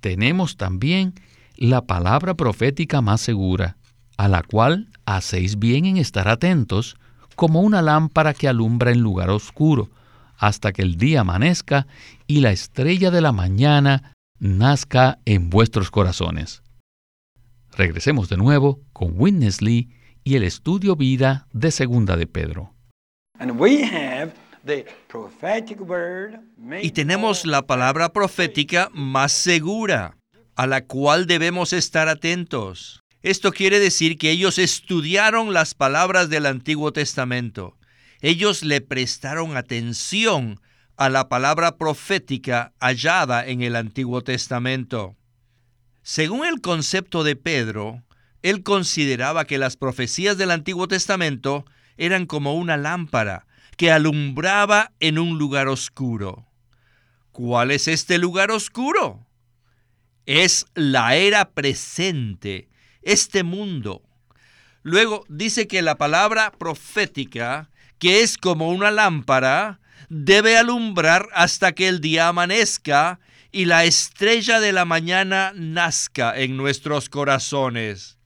tenemos 0.00 0.56
también 0.56 1.14
la 1.56 1.86
palabra 1.86 2.34
profética 2.34 3.00
más 3.02 3.20
segura, 3.20 3.76
a 4.16 4.28
la 4.28 4.42
cual 4.42 4.88
hacéis 5.04 5.58
bien 5.58 5.84
en 5.84 5.96
estar 5.98 6.28
atentos, 6.28 6.96
como 7.36 7.60
una 7.60 7.80
lámpara 7.80 8.34
que 8.34 8.48
alumbra 8.48 8.90
en 8.90 9.00
lugar 9.00 9.30
oscuro, 9.30 9.90
hasta 10.36 10.72
que 10.72 10.82
el 10.82 10.96
día 10.96 11.20
amanezca 11.20 11.86
y 12.26 12.40
la 12.40 12.50
estrella 12.50 13.10
de 13.10 13.20
la 13.20 13.32
mañana 13.32 14.14
nazca 14.38 15.18
en 15.26 15.50
vuestros 15.50 15.90
corazones. 15.90 16.62
Regresemos 17.80 18.28
de 18.28 18.36
nuevo 18.36 18.82
con 18.92 19.14
Witness 19.14 19.62
Lee 19.62 19.88
y 20.22 20.36
el 20.36 20.42
estudio 20.42 20.96
vida 20.96 21.48
de 21.54 21.70
Segunda 21.70 22.18
de 22.18 22.26
Pedro. 22.26 22.74
Y 26.82 26.90
tenemos 26.90 27.46
la 27.46 27.66
palabra 27.66 28.12
profética 28.12 28.90
más 28.92 29.32
segura, 29.32 30.18
a 30.56 30.66
la 30.66 30.84
cual 30.84 31.26
debemos 31.26 31.72
estar 31.72 32.08
atentos. 32.08 33.00
Esto 33.22 33.50
quiere 33.50 33.78
decir 33.78 34.18
que 34.18 34.30
ellos 34.30 34.58
estudiaron 34.58 35.54
las 35.54 35.74
palabras 35.74 36.28
del 36.28 36.44
Antiguo 36.44 36.92
Testamento. 36.92 37.78
Ellos 38.20 38.62
le 38.62 38.82
prestaron 38.82 39.56
atención 39.56 40.60
a 40.98 41.08
la 41.08 41.30
palabra 41.30 41.78
profética 41.78 42.74
hallada 42.78 43.46
en 43.46 43.62
el 43.62 43.74
Antiguo 43.74 44.20
Testamento. 44.20 45.16
Según 46.02 46.46
el 46.46 46.60
concepto 46.60 47.24
de 47.24 47.36
Pedro, 47.36 48.02
él 48.42 48.62
consideraba 48.62 49.44
que 49.44 49.58
las 49.58 49.76
profecías 49.76 50.38
del 50.38 50.50
Antiguo 50.50 50.88
Testamento 50.88 51.64
eran 51.96 52.26
como 52.26 52.54
una 52.54 52.76
lámpara 52.76 53.46
que 53.76 53.90
alumbraba 53.90 54.92
en 55.00 55.18
un 55.18 55.38
lugar 55.38 55.68
oscuro. 55.68 56.46
¿Cuál 57.32 57.70
es 57.70 57.88
este 57.88 58.18
lugar 58.18 58.50
oscuro? 58.50 59.26
Es 60.26 60.66
la 60.74 61.16
era 61.16 61.50
presente, 61.50 62.68
este 63.02 63.42
mundo. 63.42 64.02
Luego 64.82 65.24
dice 65.28 65.66
que 65.66 65.82
la 65.82 65.96
palabra 65.96 66.52
profética, 66.52 67.70
que 67.98 68.22
es 68.22 68.38
como 68.38 68.70
una 68.70 68.90
lámpara, 68.90 69.80
debe 70.08 70.56
alumbrar 70.56 71.28
hasta 71.34 71.72
que 71.72 71.88
el 71.88 72.00
día 72.00 72.28
amanezca 72.28 73.20
y 73.52 73.64
la 73.64 73.84
estrella 73.84 74.60
de 74.60 74.72
la 74.72 74.84
mañana 74.84 75.52
nazca 75.54 76.38
en 76.38 76.56
nuestros 76.56 77.08
corazones. 77.08 78.18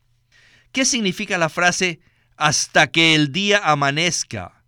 ¿Qué 0.73 0.85
significa 0.85 1.39
la 1.39 1.49
frase 1.49 2.01
hasta 2.37 2.89
que 2.89 3.15
el 3.15 3.33
día 3.33 3.61
amanezca? 3.65 4.65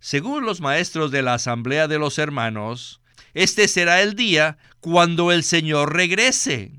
Según 0.00 0.44
los 0.44 0.60
maestros 0.60 1.10
de 1.10 1.22
la 1.22 1.34
Asamblea 1.34 1.86
de 1.86 1.98
los 1.98 2.18
Hermanos, 2.18 3.00
este 3.34 3.68
será 3.68 4.00
el 4.00 4.14
día 4.14 4.58
cuando 4.80 5.30
el 5.30 5.44
Señor 5.44 5.94
regrese. 5.94 6.72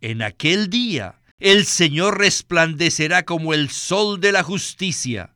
En 0.00 0.22
aquel 0.22 0.70
día, 0.70 1.20
el 1.38 1.66
Señor 1.66 2.18
resplandecerá 2.18 3.24
como 3.24 3.54
el 3.54 3.70
sol 3.70 4.20
de 4.20 4.32
la 4.32 4.42
justicia. 4.42 5.34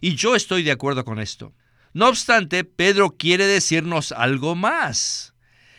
Y 0.00 0.16
yo 0.16 0.34
estoy 0.34 0.62
de 0.62 0.72
acuerdo 0.72 1.04
con 1.04 1.20
esto. 1.20 1.54
No 1.94 2.08
obstante, 2.08 2.64
Pedro 2.64 3.16
quiere 3.16 3.46
decirnos 3.46 4.12
algo 4.12 4.54
más. 4.54 5.31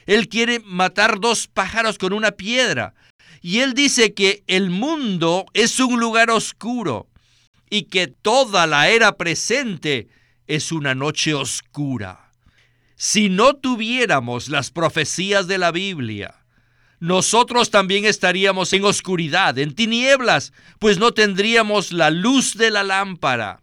Él 0.06 0.28
quiere 0.28 0.60
matar 0.60 1.20
dos 1.20 1.48
pájaros 1.48 1.98
con 1.98 2.14
una 2.14 2.32
piedra. 2.32 2.94
Y 3.42 3.60
él 3.60 3.74
dice 3.74 4.14
que 4.14 4.44
el 4.48 4.70
mundo 4.70 5.46
es 5.54 5.80
un 5.80 6.00
lugar 6.00 6.30
oscuro 6.30 7.08
y 7.70 7.84
que 7.84 8.08
toda 8.08 8.68
la 8.68 8.90
era 8.90 9.18
presente 9.18 10.08
es 10.48 10.72
una 10.72 10.96
noche 10.96 11.34
oscura. 11.34 12.32
Si 12.96 13.30
no 13.30 13.56
tuviéramos 13.56 14.48
las 14.48 14.72
profecías 14.72 15.48
de 15.48 15.58
la 15.58 15.72
Biblia, 15.72 16.36
nosotros 17.00 17.70
también 17.70 18.06
estaríamos 18.06 18.72
en 18.72 18.86
oscuridad, 18.86 19.58
en 19.58 19.76
tinieblas, 19.76 20.54
pues 20.80 21.00
no 21.00 21.12
tendríamos 21.12 21.92
la 21.92 22.10
luz 22.10 22.56
de 22.56 22.72
la 22.72 22.84
lámpara. 22.84 23.60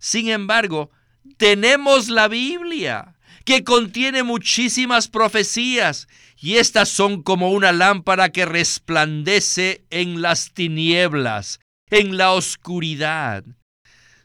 Sin 0.00 0.28
embargo, 0.28 0.90
tenemos 1.38 2.10
la 2.10 2.28
Biblia 2.28 3.11
que 3.44 3.64
contiene 3.64 4.22
muchísimas 4.22 5.08
profecías, 5.08 6.08
y 6.38 6.56
estas 6.56 6.88
son 6.88 7.22
como 7.22 7.50
una 7.50 7.72
lámpara 7.72 8.30
que 8.30 8.44
resplandece 8.44 9.84
en 9.90 10.22
las 10.22 10.52
tinieblas, 10.52 11.60
en 11.90 12.16
la 12.16 12.32
oscuridad. 12.32 13.44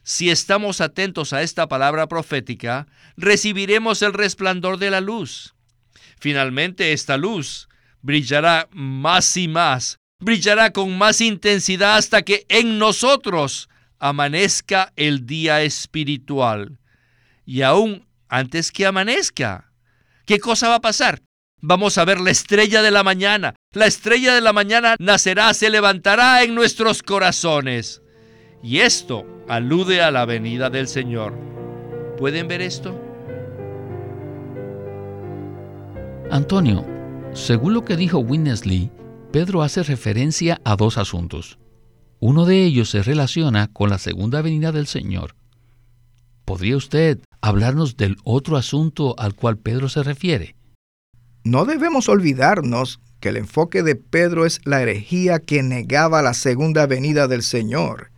Si 0.02 0.30
estamos 0.30 0.80
atentos 0.80 1.32
a 1.32 1.42
esta 1.42 1.68
palabra 1.68 2.08
profética, 2.08 2.86
recibiremos 3.16 4.00
el 4.02 4.14
resplandor 4.14 4.78
de 4.78 4.90
la 4.90 5.02
luz. 5.02 5.54
Finalmente 6.18 6.92
esta 6.92 7.18
luz 7.18 7.68
brillará 8.00 8.68
más 8.72 9.36
y 9.36 9.48
más, 9.48 9.98
brillará 10.18 10.72
con 10.72 10.96
más 10.96 11.20
intensidad 11.20 11.96
hasta 11.96 12.22
que 12.22 12.46
en 12.48 12.78
nosotros 12.78 13.68
amanezca 13.98 14.92
el 14.96 15.26
día 15.26 15.62
espiritual. 15.62 16.78
Y 17.44 17.62
aún 17.62 18.07
antes 18.28 18.72
que 18.72 18.86
amanezca. 18.86 19.72
¿Qué 20.26 20.38
cosa 20.38 20.68
va 20.68 20.76
a 20.76 20.80
pasar? 20.80 21.22
Vamos 21.60 21.98
a 21.98 22.04
ver 22.04 22.20
la 22.20 22.30
estrella 22.30 22.82
de 22.82 22.90
la 22.90 23.02
mañana. 23.02 23.54
La 23.72 23.86
estrella 23.86 24.34
de 24.34 24.40
la 24.40 24.52
mañana 24.52 24.94
nacerá, 24.98 25.52
se 25.54 25.70
levantará 25.70 26.42
en 26.42 26.54
nuestros 26.54 27.02
corazones. 27.02 28.02
Y 28.62 28.78
esto 28.78 29.26
alude 29.48 30.02
a 30.02 30.10
la 30.10 30.24
venida 30.24 30.70
del 30.70 30.86
Señor. 30.86 31.34
¿Pueden 32.16 32.46
ver 32.46 32.62
esto? 32.62 33.00
Antonio, 36.30 36.84
según 37.32 37.74
lo 37.74 37.84
que 37.84 37.96
dijo 37.96 38.18
Winnesley, 38.18 38.90
Pedro 39.32 39.62
hace 39.62 39.82
referencia 39.82 40.60
a 40.64 40.76
dos 40.76 40.98
asuntos. 40.98 41.58
Uno 42.20 42.44
de 42.44 42.64
ellos 42.64 42.90
se 42.90 43.02
relaciona 43.02 43.72
con 43.72 43.90
la 43.90 43.98
segunda 43.98 44.42
venida 44.42 44.72
del 44.72 44.86
Señor. 44.86 45.34
¿Podría 46.48 46.78
usted 46.78 47.18
hablarnos 47.42 47.98
del 47.98 48.16
otro 48.24 48.56
asunto 48.56 49.14
al 49.18 49.34
cual 49.34 49.58
Pedro 49.58 49.90
se 49.90 50.02
refiere? 50.02 50.56
No 51.44 51.66
debemos 51.66 52.08
olvidarnos 52.08 53.00
que 53.20 53.28
el 53.28 53.36
enfoque 53.36 53.82
de 53.82 53.96
Pedro 53.96 54.46
es 54.46 54.62
la 54.64 54.80
herejía 54.80 55.40
que 55.40 55.62
negaba 55.62 56.22
la 56.22 56.32
segunda 56.32 56.86
venida 56.86 57.28
del 57.28 57.42
Señor. 57.42 58.12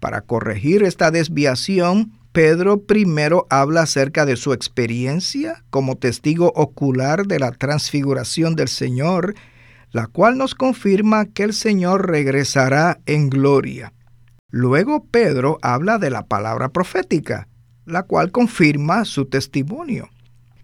Para 0.00 0.22
corregir 0.22 0.82
esta 0.82 1.12
desviación, 1.12 2.10
Pedro 2.32 2.82
primero 2.82 3.46
habla 3.48 3.82
acerca 3.82 4.26
de 4.26 4.34
su 4.34 4.52
experiencia 4.52 5.62
como 5.70 5.94
testigo 5.94 6.52
ocular 6.56 7.28
de 7.28 7.38
la 7.38 7.52
transfiguración 7.52 8.56
del 8.56 8.66
Señor, 8.66 9.36
la 9.92 10.08
cual 10.08 10.36
nos 10.36 10.56
confirma 10.56 11.26
que 11.26 11.44
el 11.44 11.52
Señor 11.52 12.10
regresará 12.10 12.98
en 13.06 13.30
gloria. 13.30 13.92
Luego 14.56 15.04
Pedro 15.04 15.58
habla 15.60 15.98
de 15.98 16.08
la 16.08 16.28
palabra 16.28 16.70
profética, 16.70 17.46
la 17.84 18.04
cual 18.04 18.32
confirma 18.32 19.04
su 19.04 19.26
testimonio. 19.26 20.08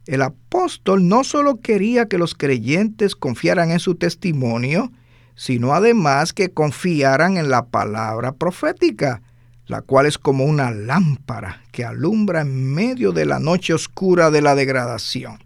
El 0.06 0.22
apóstol 0.22 1.06
no 1.08 1.25
solo 1.25 1.61
quería 1.61 2.08
que 2.08 2.16
los 2.16 2.34
creyentes 2.34 3.14
confiaran 3.14 3.70
en 3.70 3.80
su 3.80 3.96
testimonio, 3.96 4.90
sino 5.34 5.75
además 5.75 6.32
que 6.32 6.52
confiaran 6.52 7.37
en 7.37 7.50
la 7.50 7.66
palabra 7.66 8.32
profética, 8.32 9.20
la 9.66 9.82
cual 9.82 10.06
es 10.06 10.16
como 10.16 10.46
una 10.46 10.70
lámpara 10.70 11.61
que 11.70 11.84
alumbra 11.84 12.40
en 12.40 12.72
medio 12.72 13.12
de 13.12 13.26
la 13.26 13.40
noche 13.40 13.75
oscura 13.75 14.30
de 14.30 14.40
la 14.40 14.54
degradación. 14.54 15.44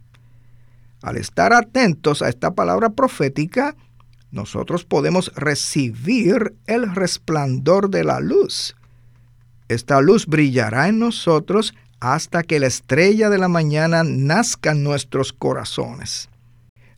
Al 1.03 1.17
estar 1.17 1.53
atentos 1.53 2.23
a 2.23 2.29
esta 2.29 2.55
palabra 2.55 2.91
profética, 2.91 3.75
nosotros 4.31 4.85
podemos 4.85 5.33
recibir 5.35 6.55
el 6.67 6.95
resplandor 6.95 7.91
de 7.91 8.05
la 8.05 8.21
luz. 8.21 8.77
Esta 9.69 10.01
luz 10.01 10.27
brillará 10.27 10.89
en 10.89 10.99
nosotros 10.99 11.75
hasta 12.01 12.43
que 12.43 12.61
la 12.61 12.67
estrella 12.67 13.31
de 13.31 13.39
la 13.39 13.49
mañana 13.49 14.05
nazca 14.05 14.73
en 14.73 14.85
nuestros 14.85 15.33
corazones. 15.33 16.29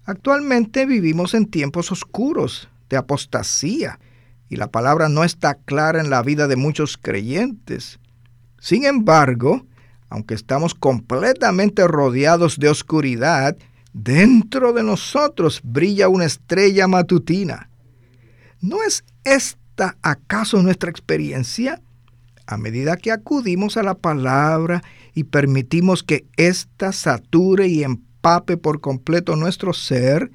Actualmente 0.05 0.87
vivimos 0.87 1.35
en 1.35 1.47
tiempos 1.47 1.93
oscuros 1.93 2.69
de 2.89 2.97
apostasía 2.97 3.99
y 4.49 4.57
la 4.57 4.69
palabra 4.69 5.09
no 5.09 5.25
está 5.25 5.55
clara 5.55 6.01
en 6.01 6.11
la 6.11 6.23
vida 6.23 6.47
de 6.49 6.57
muchos 6.57 6.97
creyentes. 6.97 7.99
Sin 8.59 8.85
embargo, 8.85 9.67
aunque 10.09 10.35
estamos 10.35 10.75
completamente 10.75 11.87
rodeados 11.87 12.59
de 12.59 12.71
oscuridad, 12.71 13.57
dentro 13.93 14.73
de 14.73 14.83
nosotros 14.83 15.61
brilla 15.63 16.09
una 16.09 16.25
estrella 16.25 16.87
matutina. 16.87 17.71
¿No 18.61 18.83
es 18.83 19.05
esta 19.25 19.97
acaso 20.03 20.63
nuestra 20.63 20.91
experiencia? 20.91 21.81
A 22.47 22.57
medida 22.57 22.97
que 22.97 23.13
acudimos 23.13 23.77
a 23.77 23.83
la 23.83 23.95
palabra 23.95 24.83
y 25.15 25.25
permitimos 25.25 26.03
que 26.03 26.27
ésta 26.37 26.93
sature 26.93 27.69
y 27.69 27.85
empape 27.85 28.57
por 28.57 28.81
completo 28.81 29.37
nuestro 29.37 29.73
ser, 29.73 30.31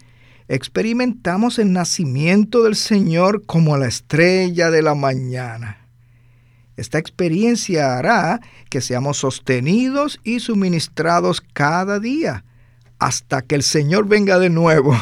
experimentamos 0.47 1.57
el 1.57 1.71
nacimiento 1.71 2.63
del 2.63 2.75
Señor 2.75 3.45
como 3.45 3.77
la 3.77 3.87
estrella 3.87 4.69
de 4.69 4.81
la 4.81 4.93
mañana. 4.93 5.87
Esta 6.75 6.97
experiencia 6.97 7.97
hará 7.97 8.41
que 8.69 8.81
seamos 8.81 9.17
sostenidos 9.17 10.19
y 10.23 10.39
suministrados 10.39 11.41
cada 11.41 11.99
día 11.99 12.43
hasta 12.99 13.41
que 13.41 13.55
el 13.55 13.63
Señor 13.63 14.07
venga 14.07 14.39
de 14.39 14.49
nuevo. 14.49 14.95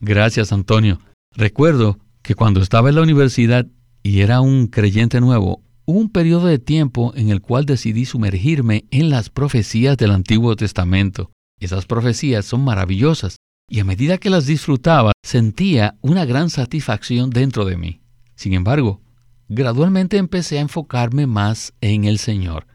Gracias, 0.00 0.52
Antonio. 0.52 1.00
Recuerdo 1.34 1.98
que 2.22 2.34
cuando 2.34 2.60
estaba 2.60 2.88
en 2.88 2.96
la 2.96 3.02
universidad 3.02 3.66
y 4.02 4.20
era 4.20 4.40
un 4.40 4.66
creyente 4.66 5.20
nuevo, 5.20 5.62
hubo 5.84 5.98
un 5.98 6.10
periodo 6.10 6.46
de 6.46 6.58
tiempo 6.58 7.12
en 7.16 7.30
el 7.30 7.40
cual 7.40 7.66
decidí 7.66 8.04
sumergirme 8.04 8.84
en 8.90 9.10
las 9.10 9.30
profecías 9.30 9.96
del 9.96 10.12
Antiguo 10.12 10.56
Testamento. 10.56 11.30
Esas 11.58 11.86
profecías 11.86 12.44
son 12.46 12.64
maravillosas 12.64 13.36
y 13.68 13.80
a 13.80 13.84
medida 13.84 14.18
que 14.18 14.30
las 14.30 14.46
disfrutaba 14.46 15.12
sentía 15.22 15.96
una 16.00 16.24
gran 16.24 16.50
satisfacción 16.50 17.30
dentro 17.30 17.64
de 17.64 17.76
mí. 17.76 18.00
Sin 18.34 18.54
embargo, 18.54 19.00
gradualmente 19.48 20.16
empecé 20.16 20.58
a 20.58 20.62
enfocarme 20.62 21.26
más 21.26 21.74
en 21.80 22.04
el 22.04 22.18
Señor. 22.18 22.66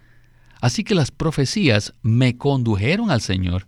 Así 0.62 0.84
que 0.84 0.96
las 0.96 1.12
profecías 1.12 1.94
me 2.02 2.38
condujeron 2.38 3.12
al 3.12 3.22
Señor 3.22 3.68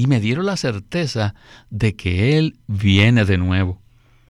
y 0.00 0.06
me 0.06 0.18
dieron 0.18 0.46
la 0.46 0.56
certeza 0.56 1.34
de 1.68 1.94
que 1.94 2.38
Él 2.38 2.56
viene 2.66 3.26
de 3.26 3.36
nuevo. 3.36 3.82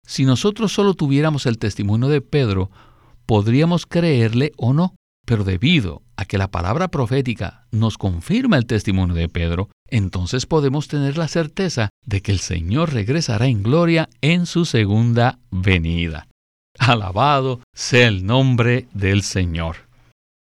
Si 0.07 0.25
nosotros 0.25 0.73
solo 0.73 0.95
tuviéramos 0.95 1.45
el 1.47 1.59
testimonio 1.59 2.07
de 2.07 2.21
Pedro, 2.21 2.71
podríamos 3.27 3.85
creerle 3.85 4.53
o 4.59 4.73
no, 4.73 4.95
pero 5.27 5.43
debido 5.43 6.03
a 6.15 6.25
que 6.25 6.39
la 6.39 6.53
palabra 6.53 6.87
profética 6.87 7.67
nos 7.73 7.99
confirma 7.99 8.59
el 8.59 8.67
testimonio 8.67 9.17
de 9.17 9.29
Pedro, 9.29 9.69
entonces 9.89 10.47
podemos 10.47 10.87
tener 10.87 11.19
la 11.19 11.27
certeza 11.27 11.91
de 12.05 12.23
que 12.23 12.31
el 12.31 12.39
Señor 12.39 12.93
regresará 12.93 13.49
en 13.49 13.65
gloria 13.65 14.09
en 14.21 14.47
su 14.47 14.67
segunda 14.67 15.41
venida. 15.51 16.29
Alabado 16.79 17.61
sea 17.75 18.07
el 18.07 18.25
nombre 18.25 18.87
del 18.95 19.25
Señor. 19.25 19.79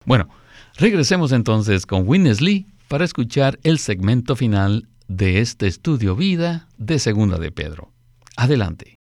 Bueno, 0.06 0.28
regresemos 0.76 1.32
entonces 1.32 1.86
con 1.86 2.06
Winnes 2.10 2.42
Lee 2.42 2.68
para 2.90 3.06
escuchar 3.06 3.58
el 3.64 3.80
segmento 3.80 4.36
final 4.36 4.90
de 5.16 5.42
este 5.42 5.68
estudio 5.68 6.16
vida 6.16 6.68
de 6.78 6.98
Segunda 6.98 7.38
de 7.38 7.52
Pedro. 7.52 7.94
Adelante. 8.36 8.96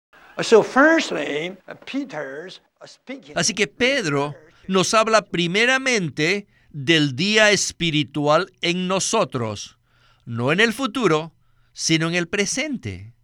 Así 3.35 3.55
que 3.55 3.67
Pedro 3.69 4.35
nos 4.67 4.95
habla 4.95 5.23
primeramente 5.23 6.49
del 6.71 7.15
día 7.15 7.51
espiritual 7.53 8.51
en 8.61 8.89
nosotros, 8.89 9.79
no 10.25 10.51
en 10.51 10.61
el 10.61 10.73
futuro, 10.73 11.33
sino 11.73 12.09
en 12.09 12.15
el 12.15 12.27
presente. 12.27 13.15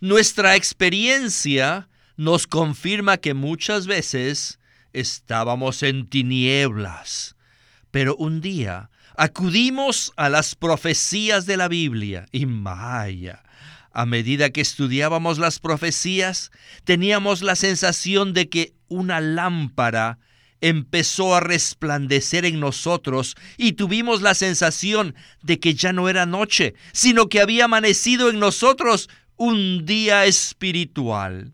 Nuestra 0.00 0.54
experiencia 0.56 1.88
nos 2.16 2.46
confirma 2.46 3.16
que 3.16 3.32
muchas 3.32 3.86
veces 3.86 4.58
estábamos 4.92 5.82
en 5.82 6.08
tinieblas, 6.08 7.36
pero 7.90 8.16
un 8.16 8.42
día 8.42 8.90
acudimos 9.16 10.12
a 10.16 10.28
las 10.28 10.54
profecías 10.54 11.46
de 11.46 11.56
la 11.56 11.68
Biblia 11.68 12.26
y 12.32 12.46
Maya. 12.46 13.42
A 13.92 14.06
medida 14.06 14.50
que 14.50 14.60
estudiábamos 14.60 15.38
las 15.38 15.60
profecías, 15.60 16.50
teníamos 16.84 17.42
la 17.42 17.54
sensación 17.54 18.32
de 18.32 18.48
que 18.48 18.74
una 18.88 19.20
lámpara 19.20 20.18
empezó 20.60 21.34
a 21.34 21.40
resplandecer 21.40 22.44
en 22.44 22.58
nosotros 22.58 23.36
y 23.56 23.72
tuvimos 23.72 24.22
la 24.22 24.34
sensación 24.34 25.14
de 25.42 25.60
que 25.60 25.74
ya 25.74 25.92
no 25.92 26.08
era 26.08 26.26
noche, 26.26 26.74
sino 26.92 27.28
que 27.28 27.40
había 27.40 27.66
amanecido 27.66 28.30
en 28.30 28.40
nosotros 28.40 29.08
un 29.36 29.84
día 29.84 30.24
espiritual. 30.24 31.52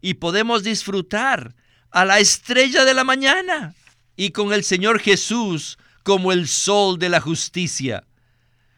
Y 0.00 0.14
podemos 0.14 0.64
disfrutar 0.64 1.54
a 1.90 2.04
la 2.04 2.18
estrella 2.18 2.84
de 2.84 2.94
la 2.94 3.04
mañana 3.04 3.74
y 4.16 4.30
con 4.30 4.52
el 4.52 4.64
Señor 4.64 5.00
Jesús 5.00 5.78
como 6.02 6.32
el 6.32 6.48
sol 6.48 6.98
de 6.98 7.08
la 7.08 7.20
justicia. 7.20 8.04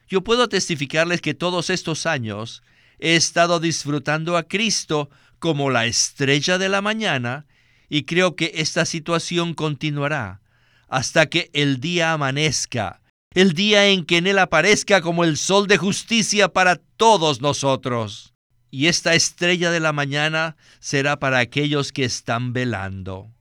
Yo 0.08 0.22
puedo 0.22 0.48
testificarles 0.48 1.20
que 1.20 1.34
todos 1.34 1.70
estos 1.70 2.06
años 2.06 2.62
he 2.98 3.16
estado 3.16 3.60
disfrutando 3.60 4.36
a 4.36 4.42
Cristo 4.42 5.10
como 5.38 5.70
la 5.70 5.86
estrella 5.86 6.58
de 6.58 6.68
la 6.68 6.82
mañana 6.82 7.46
y 7.88 8.04
creo 8.04 8.36
que 8.36 8.52
esta 8.56 8.84
situación 8.84 9.54
continuará 9.54 10.40
hasta 10.88 11.26
que 11.26 11.50
el 11.52 11.80
día 11.80 12.12
amanezca, 12.12 13.00
el 13.32 13.52
día 13.52 13.86
en 13.86 14.04
que 14.04 14.18
en 14.18 14.26
él 14.26 14.38
aparezca 14.38 15.00
como 15.00 15.24
el 15.24 15.36
sol 15.36 15.68
de 15.68 15.78
justicia 15.78 16.48
para 16.48 16.76
todos 16.76 17.40
nosotros. 17.40 18.34
Y 18.72 18.86
esta 18.86 19.14
estrella 19.14 19.70
de 19.70 19.80
la 19.80 19.92
mañana 19.92 20.56
será 20.80 21.18
para 21.18 21.38
aquellos 21.38 21.92
que 21.92 22.04
están 22.04 22.52
velando. 22.52 23.32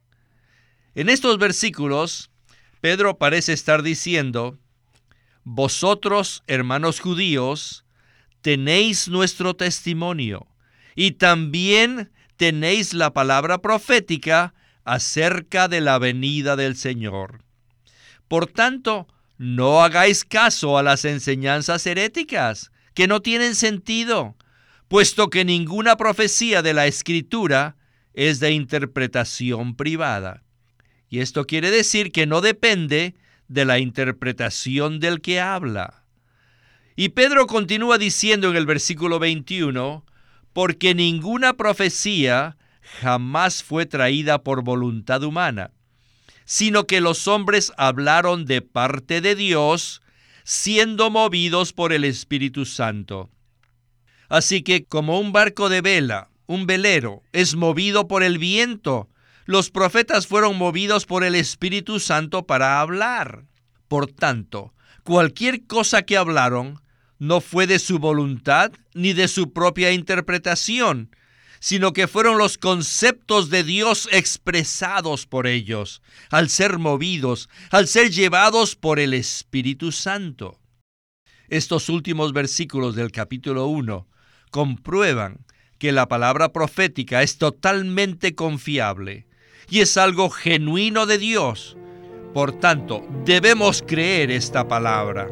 En 0.95 1.09
estos 1.09 1.37
versículos, 1.37 2.31
Pedro 2.81 3.17
parece 3.17 3.53
estar 3.53 3.83
diciendo, 3.83 4.57
Vosotros, 5.43 6.43
hermanos 6.47 6.99
judíos, 6.99 7.85
tenéis 8.41 9.07
nuestro 9.07 9.55
testimonio, 9.55 10.47
y 10.95 11.11
también 11.11 12.11
tenéis 12.37 12.93
la 12.93 13.11
palabra 13.13 13.59
profética 13.59 14.53
acerca 14.85 15.67
de 15.67 15.81
la 15.81 15.99
venida 15.99 16.55
del 16.55 16.75
Señor. 16.75 17.43
Por 18.27 18.47
tanto, 18.47 19.07
no 19.37 19.81
hagáis 19.81 20.23
caso 20.23 20.77
a 20.77 20.83
las 20.83 21.05
enseñanzas 21.05 21.85
heréticas, 21.85 22.71
que 22.93 23.07
no 23.07 23.21
tienen 23.21 23.55
sentido, 23.55 24.35
puesto 24.87 25.29
que 25.29 25.45
ninguna 25.45 25.95
profecía 25.95 26.61
de 26.61 26.73
la 26.73 26.87
Escritura 26.87 27.75
es 28.13 28.39
de 28.39 28.51
interpretación 28.51 29.75
privada. 29.75 30.43
Y 31.09 31.19
esto 31.19 31.45
quiere 31.45 31.71
decir 31.71 32.11
que 32.11 32.25
no 32.27 32.41
depende 32.41 33.15
de 33.47 33.65
la 33.65 33.79
interpretación 33.79 34.99
del 34.99 35.21
que 35.21 35.39
habla. 35.39 36.03
Y 36.95 37.09
Pedro 37.09 37.47
continúa 37.47 37.97
diciendo 37.97 38.49
en 38.49 38.55
el 38.55 38.65
versículo 38.65 39.19
21, 39.19 40.05
porque 40.53 40.93
ninguna 40.93 41.53
profecía 41.53 42.57
jamás 43.01 43.63
fue 43.63 43.85
traída 43.85 44.43
por 44.43 44.63
voluntad 44.63 45.23
humana, 45.23 45.71
sino 46.45 46.85
que 46.85 47.01
los 47.01 47.27
hombres 47.27 47.71
hablaron 47.77 48.45
de 48.45 48.61
parte 48.61 49.21
de 49.21 49.35
Dios, 49.35 50.01
siendo 50.43 51.09
movidos 51.09 51.73
por 51.73 51.93
el 51.93 52.03
Espíritu 52.03 52.65
Santo. 52.65 53.29
Así 54.27 54.61
que 54.61 54.85
como 54.85 55.19
un 55.19 55.31
barco 55.31 55.69
de 55.69 55.81
vela, 55.81 56.29
un 56.47 56.65
velero, 56.65 57.23
es 57.31 57.55
movido 57.55 58.07
por 58.07 58.23
el 58.23 58.37
viento, 58.37 59.09
los 59.49 59.71
profetas 59.71 60.27
fueron 60.27 60.59
movidos 60.59 61.07
por 61.07 61.23
el 61.23 61.33
Espíritu 61.33 61.99
Santo 61.99 62.45
para 62.45 62.81
hablar. 62.81 63.45
Por 63.87 64.05
tanto, 64.05 64.75
cualquier 65.03 65.65
cosa 65.65 66.03
que 66.03 66.17
hablaron 66.17 66.83
no 67.17 67.41
fue 67.41 67.65
de 67.65 67.79
su 67.79 67.97
voluntad 67.97 68.71
ni 68.93 69.13
de 69.13 69.27
su 69.27 69.51
propia 69.51 69.91
interpretación, 69.91 71.15
sino 71.59 71.93
que 71.93 72.07
fueron 72.07 72.37
los 72.37 72.59
conceptos 72.59 73.49
de 73.49 73.63
Dios 73.63 74.07
expresados 74.11 75.25
por 75.25 75.47
ellos, 75.47 76.03
al 76.29 76.49
ser 76.49 76.77
movidos, 76.77 77.49
al 77.71 77.87
ser 77.87 78.11
llevados 78.11 78.75
por 78.75 78.99
el 78.99 79.15
Espíritu 79.15 79.91
Santo. 79.91 80.59
Estos 81.47 81.89
últimos 81.89 82.33
versículos 82.33 82.95
del 82.95 83.11
capítulo 83.11 83.65
1 83.65 84.07
comprueban 84.51 85.43
que 85.79 85.91
la 85.91 86.07
palabra 86.07 86.53
profética 86.53 87.23
es 87.23 87.39
totalmente 87.39 88.35
confiable 88.35 89.25
y 89.69 89.79
es 89.81 89.97
algo 89.97 90.29
genuino 90.29 91.05
de 91.05 91.17
Dios. 91.17 91.77
Por 92.33 92.53
tanto, 92.53 93.05
debemos 93.25 93.83
creer 93.85 94.31
esta 94.31 94.67
palabra. 94.67 95.27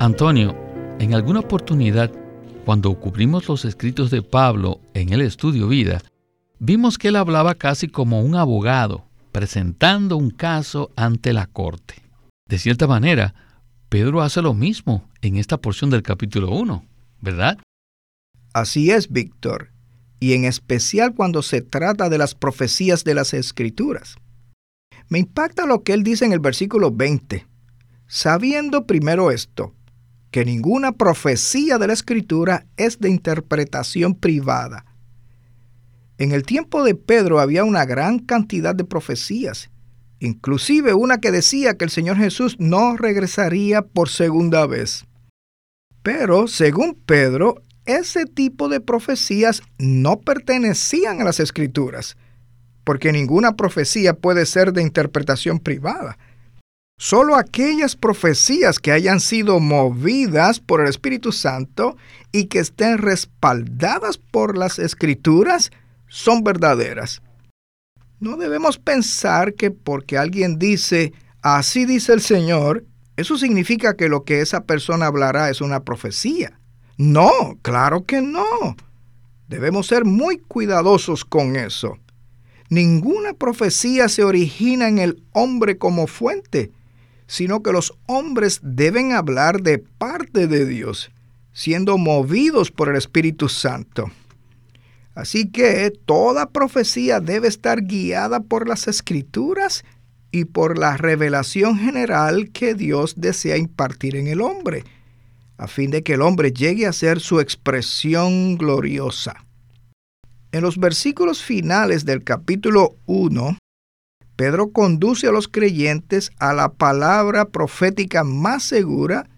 Antonio, 0.00 0.56
en 0.98 1.14
alguna 1.14 1.40
oportunidad 1.40 2.10
cuando 2.64 2.94
cubrimos 2.94 3.48
los 3.48 3.64
escritos 3.64 4.10
de 4.10 4.22
Pablo 4.22 4.80
en 4.94 5.12
el 5.12 5.20
estudio 5.20 5.68
vida, 5.68 6.00
vimos 6.58 6.98
que 6.98 7.08
él 7.08 7.16
hablaba 7.16 7.54
casi 7.54 7.88
como 7.88 8.20
un 8.20 8.36
abogado, 8.36 9.04
presentando 9.32 10.16
un 10.16 10.30
caso 10.30 10.90
ante 10.96 11.32
la 11.32 11.46
corte. 11.46 11.94
De 12.48 12.58
cierta 12.58 12.86
manera, 12.86 13.34
Pedro 13.88 14.22
hace 14.22 14.42
lo 14.42 14.54
mismo 14.54 15.08
en 15.22 15.36
esta 15.36 15.58
porción 15.58 15.90
del 15.90 16.02
capítulo 16.02 16.50
1, 16.50 16.84
¿verdad? 17.20 17.58
Así 18.52 18.90
es, 18.90 19.10
Víctor, 19.10 19.71
y 20.22 20.34
en 20.34 20.44
especial 20.44 21.16
cuando 21.16 21.42
se 21.42 21.62
trata 21.62 22.08
de 22.08 22.16
las 22.16 22.36
profecías 22.36 23.02
de 23.02 23.12
las 23.12 23.34
Escrituras. 23.34 24.14
Me 25.08 25.18
impacta 25.18 25.66
lo 25.66 25.82
que 25.82 25.94
él 25.94 26.04
dice 26.04 26.24
en 26.24 26.32
el 26.32 26.38
versículo 26.38 26.92
20. 26.92 27.44
Sabiendo 28.06 28.86
primero 28.86 29.32
esto, 29.32 29.74
que 30.30 30.44
ninguna 30.44 30.92
profecía 30.92 31.76
de 31.76 31.88
la 31.88 31.92
Escritura 31.92 32.66
es 32.76 33.00
de 33.00 33.10
interpretación 33.10 34.14
privada. 34.14 34.84
En 36.18 36.30
el 36.30 36.44
tiempo 36.44 36.84
de 36.84 36.94
Pedro 36.94 37.40
había 37.40 37.64
una 37.64 37.84
gran 37.84 38.20
cantidad 38.20 38.76
de 38.76 38.84
profecías, 38.84 39.70
inclusive 40.20 40.94
una 40.94 41.18
que 41.18 41.32
decía 41.32 41.76
que 41.76 41.84
el 41.84 41.90
Señor 41.90 42.16
Jesús 42.16 42.54
no 42.60 42.96
regresaría 42.96 43.82
por 43.82 44.08
segunda 44.08 44.68
vez. 44.68 45.04
Pero, 46.04 46.46
según 46.46 46.94
Pedro, 46.94 47.60
ese 47.86 48.26
tipo 48.26 48.68
de 48.68 48.80
profecías 48.80 49.62
no 49.78 50.20
pertenecían 50.20 51.20
a 51.20 51.24
las 51.24 51.40
escrituras, 51.40 52.16
porque 52.84 53.12
ninguna 53.12 53.56
profecía 53.56 54.14
puede 54.14 54.46
ser 54.46 54.72
de 54.72 54.82
interpretación 54.82 55.58
privada. 55.58 56.18
Solo 56.98 57.34
aquellas 57.34 57.96
profecías 57.96 58.78
que 58.78 58.92
hayan 58.92 59.18
sido 59.18 59.58
movidas 59.58 60.60
por 60.60 60.80
el 60.80 60.88
Espíritu 60.88 61.32
Santo 61.32 61.96
y 62.30 62.44
que 62.44 62.60
estén 62.60 62.98
respaldadas 62.98 64.18
por 64.18 64.56
las 64.56 64.78
escrituras 64.78 65.72
son 66.08 66.44
verdaderas. 66.44 67.22
No 68.20 68.36
debemos 68.36 68.78
pensar 68.78 69.54
que 69.54 69.72
porque 69.72 70.16
alguien 70.16 70.60
dice, 70.60 71.12
así 71.42 71.86
dice 71.86 72.12
el 72.12 72.20
Señor, 72.20 72.84
eso 73.16 73.36
significa 73.36 73.96
que 73.96 74.08
lo 74.08 74.22
que 74.22 74.40
esa 74.40 74.62
persona 74.62 75.06
hablará 75.06 75.50
es 75.50 75.60
una 75.60 75.80
profecía. 75.80 76.60
No, 77.02 77.58
claro 77.62 78.04
que 78.04 78.20
no. 78.20 78.76
Debemos 79.48 79.86
ser 79.86 80.04
muy 80.04 80.38
cuidadosos 80.38 81.24
con 81.24 81.56
eso. 81.56 81.98
Ninguna 82.70 83.34
profecía 83.34 84.08
se 84.08 84.24
origina 84.24 84.88
en 84.88 84.98
el 84.98 85.22
hombre 85.32 85.78
como 85.78 86.06
fuente 86.06 86.70
sino 87.32 87.62
que 87.62 87.72
los 87.72 87.94
hombres 88.04 88.60
deben 88.62 89.12
hablar 89.12 89.62
de 89.62 89.78
parte 89.78 90.46
de 90.48 90.66
Dios, 90.66 91.10
siendo 91.54 91.96
movidos 91.96 92.70
por 92.70 92.90
el 92.90 92.96
Espíritu 92.96 93.48
Santo. 93.48 94.10
Así 95.14 95.48
que 95.48 95.90
toda 96.04 96.50
profecía 96.50 97.20
debe 97.20 97.48
estar 97.48 97.84
guiada 97.84 98.40
por 98.40 98.68
las 98.68 98.86
escrituras 98.86 99.82
y 100.30 100.44
por 100.44 100.76
la 100.76 100.98
revelación 100.98 101.78
general 101.78 102.50
que 102.50 102.74
Dios 102.74 103.14
desea 103.16 103.56
impartir 103.56 104.14
en 104.14 104.26
el 104.26 104.42
hombre, 104.42 104.84
a 105.62 105.68
fin 105.68 105.92
de 105.92 106.02
que 106.02 106.14
el 106.14 106.22
hombre 106.22 106.52
llegue 106.52 106.88
a 106.88 106.92
ser 106.92 107.20
su 107.20 107.38
expresión 107.38 108.56
gloriosa. 108.58 109.46
En 110.50 110.62
los 110.62 110.76
versículos 110.76 111.40
finales 111.40 112.04
del 112.04 112.24
capítulo 112.24 112.96
1, 113.06 113.58
Pedro 114.34 114.72
conduce 114.72 115.28
a 115.28 115.30
los 115.30 115.46
creyentes 115.46 116.32
a 116.40 116.52
la 116.52 116.72
palabra 116.72 117.44
profética 117.44 118.24
más 118.24 118.64
segura 118.64 119.30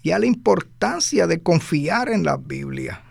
y 0.00 0.12
a 0.12 0.20
la 0.20 0.26
importancia 0.26 1.26
de 1.26 1.42
confiar 1.42 2.08
en 2.08 2.22
la 2.22 2.36
Biblia. 2.36 3.02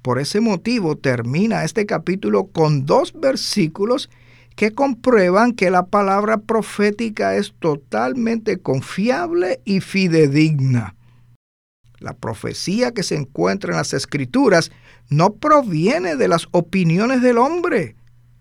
Por 0.00 0.20
ese 0.20 0.40
motivo 0.40 0.96
termina 0.96 1.64
este 1.64 1.86
capítulo 1.86 2.46
con 2.46 2.86
dos 2.86 3.12
versículos 3.18 4.10
que 4.54 4.70
comprueban 4.70 5.54
que 5.54 5.72
la 5.72 5.86
palabra 5.86 6.38
profética 6.38 7.34
es 7.34 7.52
totalmente 7.58 8.58
confiable 8.58 9.60
y 9.64 9.80
fidedigna. 9.80 10.94
La 12.00 12.14
profecía 12.14 12.92
que 12.92 13.02
se 13.02 13.16
encuentra 13.16 13.72
en 13.72 13.78
las 13.78 13.92
escrituras 13.92 14.70
no 15.08 15.34
proviene 15.34 16.16
de 16.16 16.28
las 16.28 16.46
opiniones 16.52 17.22
del 17.22 17.38
hombre, 17.38 17.96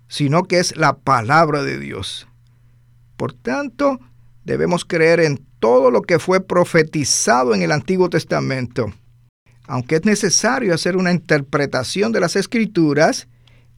sino 0.07 0.43
que 0.43 0.59
es 0.59 0.75
la 0.77 0.97
palabra 0.97 1.63
de 1.63 1.79
Dios. 1.79 2.27
Por 3.15 3.33
tanto, 3.33 3.99
debemos 4.43 4.85
creer 4.85 5.19
en 5.19 5.43
todo 5.59 5.89
lo 5.91 6.01
que 6.03 6.19
fue 6.19 6.39
profetizado 6.39 7.55
en 7.55 7.63
el 7.63 7.71
Antiguo 7.71 8.09
Testamento. 8.09 8.93
Aunque 9.65 9.95
es 9.95 10.05
necesario 10.05 10.73
hacer 10.73 10.95
una 10.95 11.11
interpretación 11.11 12.11
de 12.11 12.19
las 12.19 12.35
escrituras, 12.35 13.27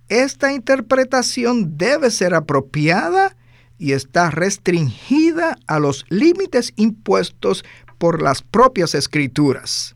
esta 0.09 0.51
interpretación 0.53 1.77
debe 1.77 2.11
ser 2.11 2.33
apropiada 2.33 3.35
y 3.77 3.93
está 3.93 4.29
restringida 4.29 5.57
a 5.67 5.79
los 5.79 6.05
límites 6.09 6.73
impuestos 6.75 7.63
por 7.99 8.23
las 8.23 8.41
propias 8.41 8.95
escrituras. 8.95 9.95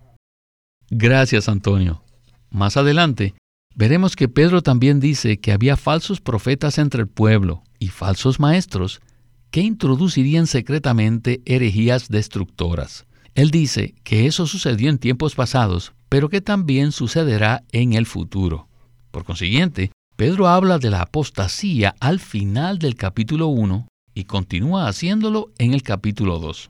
Gracias, 0.91 1.49
Antonio. 1.49 2.03
Más 2.51 2.77
adelante 2.77 3.33
veremos 3.75 4.15
que 4.15 4.29
Pedro 4.29 4.61
también 4.61 4.99
dice 4.99 5.39
que 5.39 5.51
había 5.51 5.75
falsos 5.75 6.21
profetas 6.21 6.77
entre 6.77 7.01
el 7.01 7.07
pueblo 7.07 7.63
y 7.79 7.87
falsos 7.87 8.39
maestros 8.39 9.01
que 9.49 9.61
introducirían 9.61 10.45
secretamente 10.45 11.41
herejías 11.45 12.09
destructoras. 12.09 13.05
Él 13.33 13.49
dice 13.49 13.95
que 14.03 14.27
eso 14.27 14.45
sucedió 14.45 14.89
en 14.89 14.99
tiempos 14.99 15.33
pasados, 15.33 15.93
pero 16.09 16.29
que 16.29 16.41
también 16.41 16.91
sucederá 16.91 17.63
en 17.71 17.93
el 17.93 18.05
futuro. 18.05 18.67
Por 19.09 19.23
consiguiente, 19.23 19.91
Pedro 20.15 20.47
habla 20.47 20.77
de 20.77 20.91
la 20.91 21.01
apostasía 21.01 21.95
al 21.99 22.19
final 22.19 22.77
del 22.77 22.95
capítulo 22.95 23.47
1 23.47 23.87
y 24.13 24.25
continúa 24.25 24.87
haciéndolo 24.87 25.51
en 25.57 25.73
el 25.73 25.81
capítulo 25.81 26.37
2. 26.37 26.69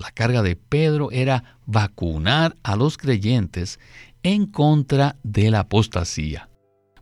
La 0.00 0.10
carga 0.12 0.42
de 0.42 0.56
Pedro 0.56 1.10
era 1.10 1.58
vacunar 1.66 2.56
a 2.62 2.74
los 2.74 2.96
creyentes 2.96 3.78
en 4.22 4.46
contra 4.46 5.16
de 5.22 5.50
la 5.50 5.60
apostasía. 5.60 6.48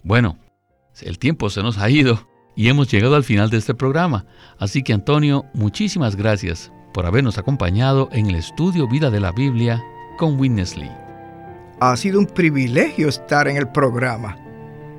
Bueno, 0.03 0.37
el 1.01 1.21
tiempo 1.21 1.49
se 1.49 1.63
nos 1.63 1.79
ha 1.79 1.89
ido 1.89 2.29
y 2.57 2.69
hemos 2.69 2.91
llegado 2.91 3.15
al 3.15 3.23
final 3.23 3.51
de 3.51 3.59
este 3.59 3.73
programa. 3.73 4.27
Así 4.59 4.83
que 4.83 4.93
Antonio, 4.93 5.45
muchísimas 5.55 6.17
gracias 6.17 6.73
por 6.93 7.07
habernos 7.07 7.39
acompañado 7.39 8.09
en 8.11 8.27
el 8.27 8.35
estudio 8.35 8.89
Vida 8.89 9.11
de 9.11 9.21
la 9.21 9.31
Biblia 9.31 9.81
con 10.17 10.37
Witness 10.41 10.77
Lee. 10.77 10.91
Ha 11.79 11.97
sido 11.97 12.19
un 12.19 12.27
privilegio 12.27 13.09
estar 13.09 13.47
en 13.47 13.59
el 13.59 13.69
programa. 13.69 14.37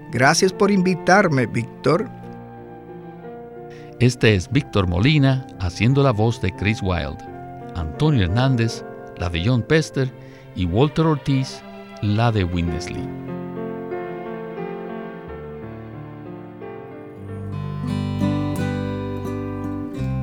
Gracias 0.09 0.53
por 0.53 0.71
invitarme, 0.71 1.47
Víctor. 1.47 2.09
Este 3.99 4.35
es 4.35 4.49
Víctor 4.49 4.87
Molina 4.87 5.45
haciendo 5.59 6.01
la 6.01 6.11
voz 6.11 6.39
de 6.41 6.55
Chris 6.55 6.81
Wilde, 6.81 7.28
Antonio 7.79 8.25
Hernández, 8.25 8.83
la 9.17 9.29
de 9.29 9.43
John 9.45 9.61
Pester 9.61 10.11
y 10.55 10.65
Walter 10.65 11.05
Ortiz 11.05 11.61
la 12.01 12.31
de 12.31 12.43
Winnesley. 12.43 13.07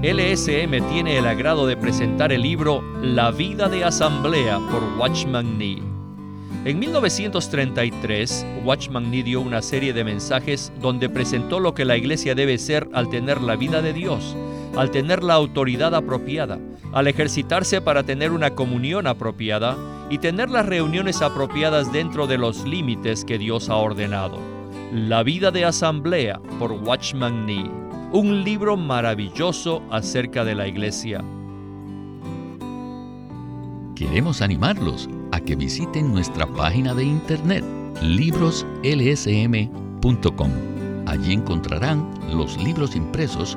LSM 0.02 0.88
tiene 0.90 1.18
el 1.18 1.26
agrado 1.26 1.66
de 1.66 1.76
presentar 1.76 2.32
el 2.32 2.42
libro 2.42 2.82
La 3.02 3.30
vida 3.30 3.68
de 3.68 3.84
asamblea 3.84 4.58
por 4.70 4.82
Watchman 4.98 5.58
Nee. 5.58 5.82
En 6.64 6.78
1933, 6.78 8.46
Watchman 8.64 9.10
Nee 9.10 9.22
dio 9.22 9.40
una 9.40 9.62
serie 9.62 9.92
de 9.92 10.04
mensajes 10.04 10.72
donde 10.80 11.08
presentó 11.08 11.60
lo 11.60 11.74
que 11.74 11.84
la 11.84 11.96
iglesia 11.96 12.34
debe 12.34 12.58
ser 12.58 12.88
al 12.92 13.08
tener 13.08 13.40
la 13.40 13.56
vida 13.56 13.82
de 13.82 13.92
Dios, 13.92 14.36
al 14.76 14.90
tener 14.90 15.22
la 15.22 15.34
autoridad 15.34 15.94
apropiada, 15.94 16.58
al 16.92 17.08
ejercitarse 17.08 17.80
para 17.80 18.02
tener 18.02 18.32
una 18.32 18.50
comunión 18.50 19.06
apropiada 19.06 19.76
y 20.10 20.18
tener 20.18 20.50
las 20.50 20.66
reuniones 20.66 21.22
apropiadas 21.22 21.92
dentro 21.92 22.26
de 22.26 22.38
los 22.38 22.64
límites 22.64 23.24
que 23.24 23.38
Dios 23.38 23.68
ha 23.68 23.76
ordenado. 23.76 24.38
La 24.92 25.22
vida 25.22 25.50
de 25.50 25.64
asamblea 25.64 26.40
por 26.58 26.72
Watchman 26.72 27.46
Nee, 27.46 27.70
un 28.12 28.44
libro 28.44 28.76
maravilloso 28.76 29.82
acerca 29.90 30.44
de 30.44 30.54
la 30.54 30.68
iglesia. 30.68 31.24
Queremos 33.96 34.42
animarlos 34.42 35.08
a 35.32 35.40
que 35.40 35.56
visiten 35.56 36.12
nuestra 36.12 36.46
página 36.46 36.94
de 36.94 37.04
internet 37.04 37.64
libroslsm.com. 38.02 40.50
Allí 41.06 41.32
encontrarán 41.32 42.08
los 42.30 42.62
libros 42.62 42.94
impresos 42.94 43.56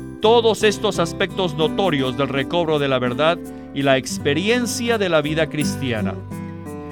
todos 0.21 0.63
estos 0.63 0.99
aspectos 0.99 1.55
notorios 1.55 2.17
del 2.17 2.29
recobro 2.29 2.79
de 2.79 2.87
la 2.87 2.99
verdad 2.99 3.37
y 3.73 3.81
la 3.81 3.97
experiencia 3.97 4.97
de 4.97 5.09
la 5.09 5.21
vida 5.21 5.49
cristiana. 5.49 6.15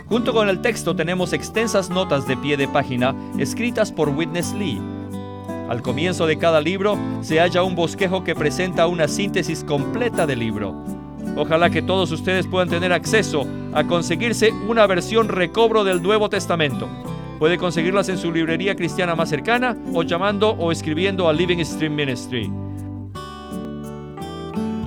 Junto 0.08 0.34
con 0.34 0.50
el 0.50 0.62
texto 0.62 0.96
tenemos 0.96 1.34
extensas 1.34 1.90
notas 1.90 2.28
de 2.28 2.36
pie 2.36 2.58
de 2.58 2.68
página 2.68 3.16
escritas 3.38 3.92
por 3.92 4.10
Witness 4.10 4.54
Lee 4.54 4.82
al 5.70 5.84
comienzo 5.84 6.26
de 6.26 6.40
cada 6.40 6.62
libro 6.62 6.98
se 7.22 7.40
halla 7.40 7.62
un 7.62 7.76
bosquejo 7.76 8.24
que 8.24 8.34
presenta 8.34 8.88
una 8.88 9.08
síntesis 9.08 9.64
completa 9.64 10.26
del 10.26 10.40
libro. 10.40 10.74
Ojalá 11.38 11.70
que 11.70 11.84
todos 11.84 12.12
ustedes 12.12 12.48
puedan 12.48 12.70
tener 12.70 12.92
acceso 12.92 13.46
a 13.72 13.84
conseguirse 13.84 14.52
una 14.68 14.88
versión 14.88 15.28
recobro 15.28 15.84
del 15.84 16.02
Nuevo 16.02 16.28
Testamento. 16.28 16.90
Puede 17.38 17.60
conseguirlas 17.60 18.10
en 18.10 18.18
su 18.18 18.32
librería 18.32 18.76
cristiana 18.76 19.16
más 19.16 19.30
cercana 19.30 19.78
o 19.94 20.02
llamando 20.02 20.50
o 20.54 20.72
escribiendo 20.72 21.30
a 21.30 21.34
Living 21.34 21.64
Stream 21.64 21.94
Ministry. 21.94 22.52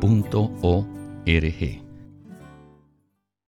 punto 0.00 0.50